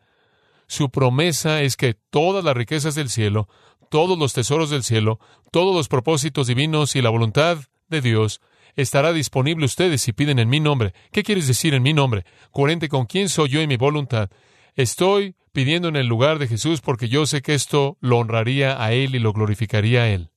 Su 0.68 0.90
promesa 0.90 1.62
es 1.62 1.76
que 1.76 1.94
todas 1.94 2.44
las 2.44 2.56
riquezas 2.56 2.94
del 2.94 3.10
cielo, 3.10 3.48
todos 3.90 4.18
los 4.18 4.32
tesoros 4.32 4.70
del 4.70 4.84
cielo, 4.84 5.18
todos 5.50 5.74
los 5.74 5.88
propósitos 5.88 6.46
divinos 6.46 6.96
y 6.96 7.02
la 7.02 7.10
voluntad 7.10 7.58
de 7.88 8.00
Dios 8.00 8.40
estará 8.76 9.12
disponible 9.12 9.66
ustedes 9.66 10.00
si 10.00 10.12
piden 10.12 10.38
en 10.38 10.48
mi 10.48 10.60
nombre. 10.60 10.94
¿Qué 11.10 11.22
quieres 11.22 11.46
decir 11.46 11.74
en 11.74 11.82
mi 11.82 11.92
nombre? 11.92 12.24
Coherente 12.52 12.88
con 12.88 13.06
quién 13.06 13.28
soy 13.28 13.50
yo 13.50 13.60
y 13.60 13.66
mi 13.66 13.76
voluntad. 13.76 14.30
Estoy 14.74 15.34
pidiendo 15.52 15.88
en 15.88 15.96
el 15.96 16.06
lugar 16.06 16.38
de 16.38 16.48
Jesús 16.48 16.80
porque 16.80 17.08
yo 17.08 17.26
sé 17.26 17.42
que 17.42 17.54
esto 17.54 17.98
lo 18.00 18.18
honraría 18.18 18.82
a 18.82 18.92
Él 18.92 19.14
y 19.14 19.18
lo 19.18 19.32
glorificaría 19.32 20.02
a 20.02 20.08
Él. 20.08 20.30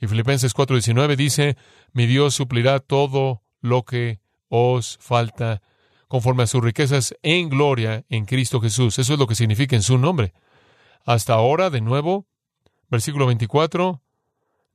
Y 0.00 0.08
Filipenses 0.08 0.54
4:19 0.54 1.16
dice, 1.16 1.56
mi 1.92 2.06
Dios 2.06 2.34
suplirá 2.34 2.80
todo 2.80 3.42
lo 3.60 3.84
que 3.84 4.21
os 4.54 4.98
falta 5.00 5.62
conforme 6.08 6.42
a 6.42 6.46
sus 6.46 6.62
riquezas 6.62 7.16
en 7.22 7.48
gloria 7.48 8.04
en 8.10 8.26
Cristo 8.26 8.60
Jesús. 8.60 8.98
Eso 8.98 9.14
es 9.14 9.18
lo 9.18 9.26
que 9.26 9.34
significa 9.34 9.76
en 9.76 9.82
su 9.82 9.96
nombre. 9.96 10.34
Hasta 11.06 11.32
ahora, 11.32 11.70
de 11.70 11.80
nuevo, 11.80 12.26
versículo 12.90 13.24
24, 13.26 14.02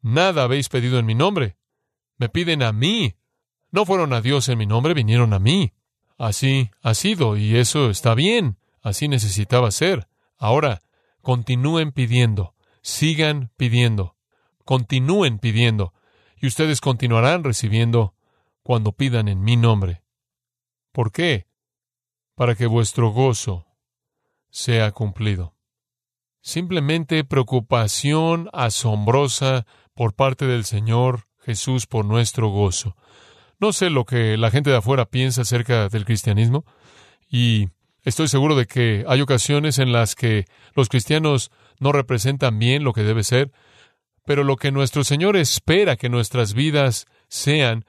nada 0.02 0.42
habéis 0.42 0.68
pedido 0.68 0.98
en 0.98 1.06
mi 1.06 1.14
nombre. 1.14 1.58
Me 2.18 2.28
piden 2.28 2.64
a 2.64 2.72
mí. 2.72 3.18
No 3.70 3.86
fueron 3.86 4.14
a 4.14 4.22
Dios 4.22 4.50
en 4.50 4.58
mi 4.58 4.66
nombre, 4.66 4.96
vinieron 4.96 5.32
a 5.32 5.38
mí. 5.38 5.74
Así 6.18 6.72
ha 6.82 6.96
sido, 6.96 7.38
y 7.38 7.56
eso 7.58 7.92
está 7.92 8.16
bien. 8.16 8.58
Así 8.82 9.08
necesitaba 9.08 9.70
ser. 9.70 10.08
Ahora, 10.40 10.82
continúen 11.22 11.92
pidiendo, 11.92 12.56
sigan 12.82 13.52
pidiendo, 13.58 14.16
continúen 14.66 15.38
pidiendo, 15.38 15.94
y 16.42 16.48
ustedes 16.48 16.82
continuarán 16.82 17.44
recibiendo 17.44 18.16
cuando 18.68 18.92
pidan 18.92 19.30
en 19.30 19.42
mi 19.46 19.56
nombre. 19.56 20.04
¿Por 20.92 21.14
qué? 21.14 21.48
Para 22.36 22.54
que 22.54 22.66
vuestro 22.66 23.12
gozo 23.12 23.66
sea 24.50 24.92
cumplido. 24.92 25.56
Simplemente 26.42 27.24
preocupación 27.24 28.50
asombrosa 28.52 29.66
por 29.94 30.16
parte 30.16 30.48
del 30.48 30.66
Señor 30.66 31.30
Jesús 31.40 31.88
por 31.88 32.04
nuestro 32.04 32.50
gozo. 32.50 32.98
No 33.58 33.72
sé 33.72 33.90
lo 33.90 34.04
que 34.04 34.36
la 34.36 34.52
gente 34.52 34.70
de 34.70 34.76
afuera 34.76 35.06
piensa 35.06 35.44
acerca 35.44 35.88
del 35.88 36.04
cristianismo 36.04 36.66
y 37.30 37.70
estoy 38.04 38.28
seguro 38.28 38.58
de 38.58 38.66
que 38.66 39.06
hay 39.08 39.22
ocasiones 39.22 39.80
en 39.80 39.94
las 39.94 40.14
que 40.14 40.44
los 40.76 40.90
cristianos 40.90 41.52
no 41.80 41.94
representan 41.94 42.60
bien 42.60 42.84
lo 42.84 42.92
que 42.92 43.04
debe 43.04 43.24
ser, 43.24 43.50
pero 44.26 44.44
lo 44.44 44.58
que 44.58 44.74
nuestro 44.74 45.06
Señor 45.06 45.38
espera 45.38 45.96
que 45.96 46.10
nuestras 46.10 46.54
vidas 46.54 47.06
sean 47.30 47.86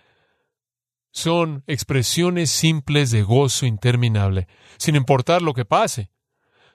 son 1.19 1.65
expresiones 1.67 2.49
simples 2.49 3.11
de 3.11 3.23
gozo 3.23 3.67
interminable, 3.67 4.47
sin 4.77 4.95
importar 4.95 5.43
lo 5.43 5.53
que 5.53 5.65
pase, 5.65 6.11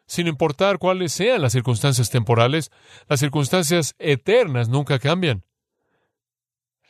sin 0.06 0.28
importar 0.28 0.80
cuáles 0.80 1.14
sean 1.14 1.42
las 1.42 1.54
circunstancias 1.54 2.10
temporales, 2.10 2.70
las 3.08 3.22
circunstancias 3.22 3.96
eternas 4.00 4.68
nunca 4.68 5.00
cambian. 5.00 5.46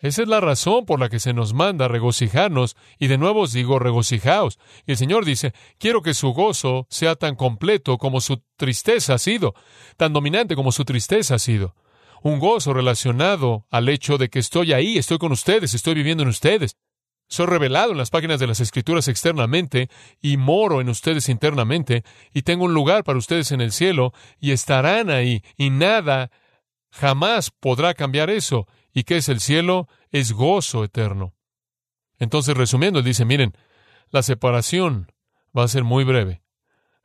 Esa 0.01 0.23
es 0.23 0.27
la 0.27 0.41
razón 0.41 0.85
por 0.85 0.99
la 0.99 1.09
que 1.09 1.19
se 1.19 1.31
nos 1.31 1.53
manda 1.53 1.87
regocijarnos, 1.87 2.75
y 2.97 3.07
de 3.07 3.19
nuevo 3.19 3.41
os 3.41 3.53
digo 3.53 3.79
regocijaos. 3.79 4.59
Y 4.85 4.91
el 4.91 4.97
Señor 4.97 5.23
dice, 5.23 5.53
quiero 5.77 6.01
que 6.01 6.13
su 6.13 6.33
gozo 6.33 6.87
sea 6.89 7.15
tan 7.15 7.35
completo 7.35 7.97
como 7.99 8.19
su 8.19 8.41
tristeza 8.57 9.13
ha 9.13 9.17
sido, 9.19 9.53
tan 9.95 10.11
dominante 10.11 10.55
como 10.55 10.71
su 10.71 10.83
tristeza 10.83 11.35
ha 11.35 11.39
sido. 11.39 11.75
Un 12.23 12.39
gozo 12.39 12.73
relacionado 12.73 13.67
al 13.69 13.87
hecho 13.87 14.17
de 14.17 14.29
que 14.29 14.39
estoy 14.39 14.73
ahí, 14.73 14.97
estoy 14.97 15.19
con 15.19 15.31
ustedes, 15.31 15.73
estoy 15.73 15.93
viviendo 15.93 16.23
en 16.23 16.29
ustedes. 16.29 16.77
Soy 17.27 17.47
revelado 17.47 17.91
en 17.91 17.97
las 17.97 18.09
páginas 18.09 18.39
de 18.39 18.47
las 18.47 18.59
Escrituras 18.59 19.07
externamente 19.07 19.89
y 20.21 20.37
moro 20.37 20.81
en 20.81 20.89
ustedes 20.89 21.29
internamente 21.29 22.03
y 22.33 22.43
tengo 22.43 22.65
un 22.65 22.73
lugar 22.73 23.03
para 23.03 23.17
ustedes 23.17 23.51
en 23.51 23.61
el 23.61 23.71
cielo 23.71 24.13
y 24.39 24.51
estarán 24.51 25.09
ahí 25.09 25.43
y 25.57 25.69
nada 25.69 26.29
jamás 26.91 27.49
podrá 27.49 27.93
cambiar 27.93 28.29
eso. 28.29 28.67
¿Y 28.93 29.03
qué 29.03 29.17
es 29.17 29.29
el 29.29 29.39
cielo? 29.39 29.87
Es 30.11 30.31
gozo 30.31 30.83
eterno. 30.83 31.33
Entonces, 32.19 32.55
resumiendo, 32.55 33.01
dice, 33.01 33.25
miren, 33.25 33.53
la 34.11 34.21
separación 34.21 35.11
va 35.57 35.63
a 35.63 35.67
ser 35.67 35.83
muy 35.83 36.03
breve. 36.03 36.43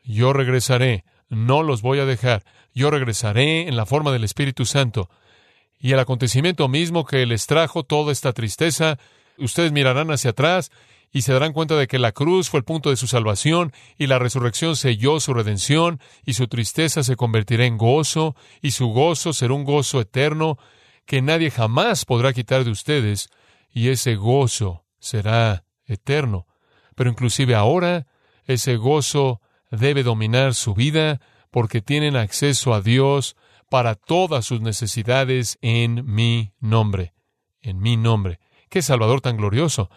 Yo 0.05 0.33
regresaré, 0.35 1.05
no 1.29 1.63
los 1.63 1.81
voy 1.81 1.99
a 2.01 2.05
dejar. 2.05 2.45
Yo 2.75 2.91
regresaré 2.91 3.67
en 3.69 3.77
la 3.77 3.87
forma 3.87 4.13
del 4.13 4.25
Espíritu 4.25 4.67
Santo. 4.67 5.09
Y 5.79 5.93
el 5.93 5.99
acontecimiento 5.99 6.69
mismo 6.69 7.07
que 7.07 7.25
les 7.25 7.47
trajo 7.47 7.85
toda 7.85 8.13
esta 8.13 8.33
tristeza 8.33 8.99
ustedes 9.39 9.73
mirarán 9.73 10.11
hacia 10.11 10.31
atrás 10.31 10.71
y 11.11 11.23
se 11.23 11.33
darán 11.33 11.53
cuenta 11.53 11.77
de 11.77 11.87
que 11.87 11.99
la 11.99 12.13
cruz 12.13 12.51
fue 12.51 12.59
el 12.59 12.65
punto 12.65 12.91
de 12.91 12.97
su 12.97 13.07
salvación 13.07 13.73
y 13.97 14.07
la 14.07 14.19
resurrección 14.19 14.77
selló 14.77 15.21
su 15.21 15.33
redención 15.33 16.01
y 16.25 16.35
su 16.35 16.49
tristeza 16.49 17.03
se 17.03 17.17
convertirá 17.17 17.65
en 17.65 17.79
gozo 17.79 18.37
y 18.61 18.73
su 18.73 18.89
gozo 18.89 19.33
será 19.33 19.55
un 19.55 19.65
gozo 19.65 20.01
eterno 20.01 20.59
que 21.07 21.23
nadie 21.23 21.51
jamás 21.51 22.05
podrá 22.05 22.33
quitar 22.33 22.65
de 22.65 22.71
ustedes 22.71 23.31
y 23.73 23.89
ese 23.89 24.17
gozo 24.17 24.85
será 24.99 25.65
eterno. 25.87 26.47
Pero 26.95 27.11
inclusive 27.11 27.55
ahora 27.55 28.07
ese 28.45 28.77
gozo 28.77 29.41
debe 29.71 30.03
dominar 30.03 30.55
su 30.55 30.75
vida 30.75 31.21
porque 31.51 31.81
tienen 31.81 32.17
acceso 32.17 32.75
a 32.75 32.83
Dios 32.83 33.37
para 33.71 33.95
todas 33.95 34.47
sus 34.47 34.61
necesidades 34.61 35.59
en 35.63 36.05
mi 36.05 36.53
nombre, 36.61 37.15
en 37.63 37.79
mi 37.79 37.97
nombre. 37.97 38.41
¡Qué 38.69 38.83
Salvador 38.83 39.21
tan 39.21 39.37
glorioso! 39.37 39.91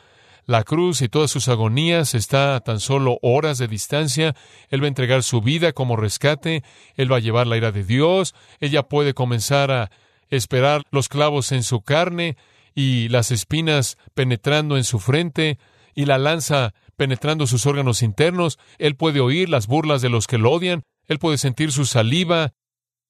La 0.46 0.64
cruz 0.64 1.02
y 1.02 1.10
todas 1.10 1.30
sus 1.30 1.48
agonías 1.48 2.16
está 2.16 2.56
a 2.56 2.60
tan 2.62 2.80
solo 2.80 3.20
horas 3.22 3.58
de 3.58 3.68
distancia. 3.68 4.36
Él 4.70 4.82
va 4.82 4.86
a 4.86 4.90
entregar 4.90 5.24
su 5.24 5.42
vida 5.42 5.72
como 5.72 5.96
rescate. 5.96 6.64
Él 6.96 7.12
va 7.12 7.18
a 7.18 7.22
llevar 7.22 7.48
la 7.48 7.58
ira 7.58 7.72
de 7.72 7.84
Dios. 7.84 8.34
Ella 8.60 8.84
puede 8.84 9.14
comenzar 9.14 9.72
a 9.72 9.92
esperar 10.30 10.82
los 10.92 11.10
clavos 11.10 11.52
en 11.52 11.64
su 11.64 11.82
carne 11.82 12.38
y 12.74 13.10
las 13.10 13.32
espinas 13.32 13.98
penetrando 14.14 14.78
en 14.78 14.84
su 14.84 15.00
frente 15.00 15.60
y 15.94 16.06
la 16.06 16.18
lanza 16.18 16.74
penetrando 16.98 17.46
sus 17.46 17.66
órganos 17.66 18.02
internos. 18.02 18.58
Él 18.80 18.96
puede 18.96 19.20
oír 19.20 19.48
las 19.48 19.68
burlas 19.68 20.02
de 20.02 20.10
los 20.10 20.26
que 20.26 20.38
lo 20.38 20.52
odian. 20.52 20.84
Él 21.06 21.20
puede 21.20 21.38
sentir 21.38 21.72
su 21.72 21.86
saliva, 21.86 22.54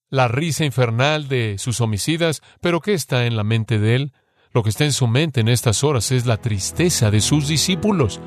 la 0.10 0.28
risa 0.28 0.66
infernal 0.66 1.28
de 1.28 1.58
sus 1.58 1.80
homicidas. 1.80 2.42
Pero 2.60 2.82
¿qué 2.82 2.94
está 2.94 3.26
en 3.26 3.38
la 3.38 3.44
mente 3.44 3.80
de 3.80 3.96
él? 3.96 4.14
Lo 4.54 4.64
que 4.64 4.70
está 4.70 4.84
en 4.84 4.92
su 4.92 5.08
mente 5.08 5.40
en 5.40 5.48
estas 5.48 5.82
horas 5.84 6.12
es 6.12 6.26
la 6.26 6.36
tristeza 6.36 7.10
de 7.10 7.22
sus 7.22 7.48
discípulos. 7.48 8.20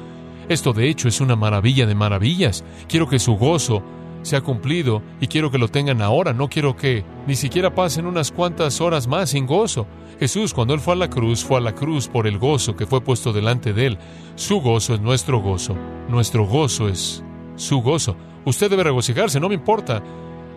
Esto 0.49 0.73
de 0.73 0.89
hecho 0.89 1.07
es 1.07 1.21
una 1.21 1.37
maravilla 1.37 1.85
de 1.85 1.95
maravillas. 1.95 2.65
Quiero 2.89 3.07
que 3.07 3.19
su 3.19 3.35
gozo 3.35 3.83
se 4.23 4.37
ha 4.37 4.41
cumplido 4.41 5.03
y 5.21 5.27
quiero 5.27 5.51
que 5.51 5.59
lo 5.59 5.69
tengan 5.69 6.01
ahora. 6.01 6.33
No 6.33 6.49
quiero 6.49 6.77
que 6.77 7.05
ni 7.27 7.37
siquiera 7.37 7.75
pasen 7.75 8.07
unas 8.07 8.33
cuantas 8.33 8.81
horas 8.81 9.07
más 9.07 9.31
sin 9.31 9.47
gozo. 9.47 9.87
Jesús, 10.19 10.55
cuando 10.55 10.73
Él 10.73 10.81
fue 10.81 10.95
a 10.95 10.97
la 10.97 11.11
cruz, 11.11 11.45
fue 11.45 11.59
a 11.59 11.61
la 11.61 11.75
cruz 11.75 12.09
por 12.09 12.27
el 12.27 12.39
gozo 12.39 12.75
que 12.75 12.87
fue 12.87 13.03
puesto 13.03 13.35
delante 13.35 13.75
de 13.75 13.87
Él. 13.89 13.99
Su 14.35 14.63
gozo 14.63 14.95
es 14.95 15.01
nuestro 15.03 15.43
gozo. 15.43 15.77
Nuestro 16.09 16.47
gozo 16.47 16.89
es 16.89 17.23
su 17.57 17.83
gozo. 17.83 18.17
Usted 18.47 18.71
debe 18.71 18.85
regocijarse, 18.85 19.41
no 19.41 19.51
me 19.51 19.57
importa 19.57 20.03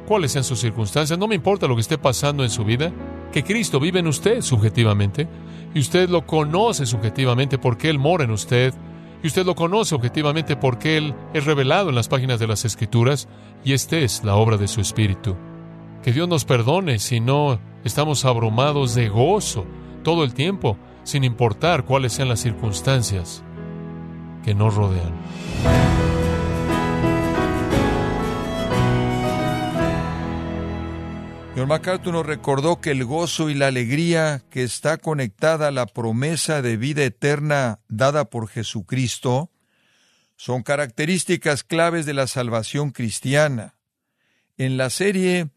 cuáles 0.07 0.31
sean 0.31 0.45
sus 0.45 0.61
circunstancias, 0.61 1.19
no 1.19 1.27
me 1.27 1.35
importa 1.35 1.67
lo 1.67 1.75
que 1.75 1.81
esté 1.81 1.97
pasando 1.97 2.45
en 2.45 2.49
su 2.49 2.63
vida, 2.63 2.93
que 3.37 3.43
Cristo 3.43 3.79
vive 3.79 3.99
en 3.99 4.07
usted 4.07 4.41
subjetivamente 4.41 5.27
y 5.75 5.79
usted 5.79 6.09
lo 6.09 6.25
conoce 6.25 6.87
subjetivamente 6.87 7.59
porque 7.59 7.87
Él 7.87 7.99
mora 7.99 8.23
en 8.23 8.31
usted 8.31 8.73
y 9.21 9.27
usted 9.27 9.45
lo 9.45 9.53
conoce 9.53 9.93
objetivamente 9.93 10.55
porque 10.55 10.97
Él 10.97 11.13
es 11.35 11.45
revelado 11.45 11.89
en 11.89 11.95
las 11.95 12.07
páginas 12.07 12.39
de 12.39 12.47
las 12.47 12.65
Escrituras 12.65 13.27
y 13.63 13.73
esta 13.73 13.97
es 13.97 14.23
la 14.23 14.37
obra 14.37 14.57
de 14.57 14.67
su 14.67 14.81
Espíritu. 14.81 15.35
Que 16.01 16.13
Dios 16.13 16.27
nos 16.27 16.45
perdone 16.45 16.97
si 16.97 17.19
no 17.19 17.59
estamos 17.83 18.25
abrumados 18.25 18.95
de 18.95 19.07
gozo 19.07 19.67
todo 20.03 20.23
el 20.23 20.33
tiempo, 20.33 20.75
sin 21.03 21.23
importar 21.23 21.85
cuáles 21.85 22.13
sean 22.13 22.29
las 22.29 22.39
circunstancias 22.39 23.43
que 24.43 24.55
nos 24.55 24.73
rodean. 24.73 25.13
Señor 31.57 31.69
MacArthur 31.69 32.13
nos 32.13 32.25
recordó 32.27 32.81
que 32.81 32.91
el 32.91 33.03
gozo 33.03 33.49
y 33.49 33.55
la 33.55 33.65
alegría 33.65 34.43
que 34.51 34.61
está 34.61 34.97
conectada 34.97 35.69
a 35.69 35.71
la 35.71 35.87
promesa 35.87 36.61
de 36.61 36.77
vida 36.77 37.03
eterna 37.03 37.79
dada 37.87 38.25
por 38.25 38.47
Jesucristo 38.47 39.49
son 40.35 40.61
características 40.61 41.63
claves 41.63 42.05
de 42.05 42.13
la 42.13 42.27
salvación 42.27 42.91
cristiana. 42.91 43.75
En 44.57 44.77
la 44.77 44.91
serie 44.91 45.49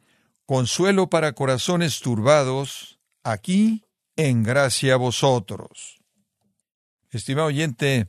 Consuelo 0.47 1.11
para 1.11 1.35
corazones 1.35 2.01
turbados, 2.01 2.99
aquí 3.23 3.85
en 4.17 4.43
gracia 4.43 4.95
a 4.95 4.97
vosotros. 4.97 6.01
Estimado 7.11 7.49
oyente, 7.49 8.09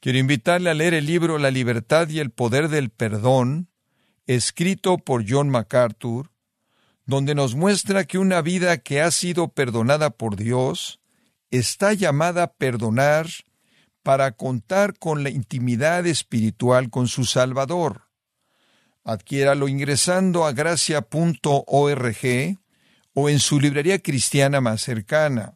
quiero 0.00 0.16
invitarle 0.16 0.70
a 0.70 0.74
leer 0.74 0.94
el 0.94 1.04
libro 1.04 1.36
La 1.36 1.50
libertad 1.50 2.08
y 2.08 2.20
el 2.20 2.30
poder 2.30 2.70
del 2.70 2.88
perdón, 2.88 3.68
escrito 4.26 4.96
por 4.96 5.26
John 5.28 5.50
MacArthur, 5.50 6.30
donde 7.08 7.34
nos 7.34 7.54
muestra 7.54 8.04
que 8.04 8.18
una 8.18 8.42
vida 8.42 8.76
que 8.76 9.00
ha 9.00 9.10
sido 9.10 9.48
perdonada 9.48 10.10
por 10.10 10.36
Dios 10.36 11.00
está 11.50 11.94
llamada 11.94 12.42
a 12.42 12.52
perdonar 12.52 13.28
para 14.02 14.32
contar 14.32 14.98
con 14.98 15.22
la 15.22 15.30
intimidad 15.30 16.06
espiritual 16.06 16.90
con 16.90 17.08
su 17.08 17.24
Salvador. 17.24 18.02
Adquiéralo 19.04 19.68
ingresando 19.68 20.44
a 20.44 20.52
gracia.org 20.52 20.98
o 23.14 23.28
en 23.30 23.38
su 23.38 23.58
librería 23.58 24.00
cristiana 24.00 24.60
más 24.60 24.82
cercana. 24.82 25.54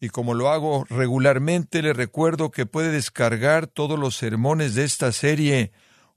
Y 0.00 0.08
como 0.08 0.32
lo 0.32 0.48
hago 0.48 0.86
regularmente, 0.88 1.82
le 1.82 1.92
recuerdo 1.92 2.50
que 2.50 2.64
puede 2.64 2.90
descargar 2.90 3.66
todos 3.66 3.98
los 3.98 4.16
sermones 4.16 4.74
de 4.74 4.84
esta 4.84 5.12
serie 5.12 5.72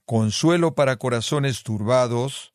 Consuelo 0.06 0.73
para 0.73 0.95
Corazones 0.95 1.63
Turbados, 1.63 2.55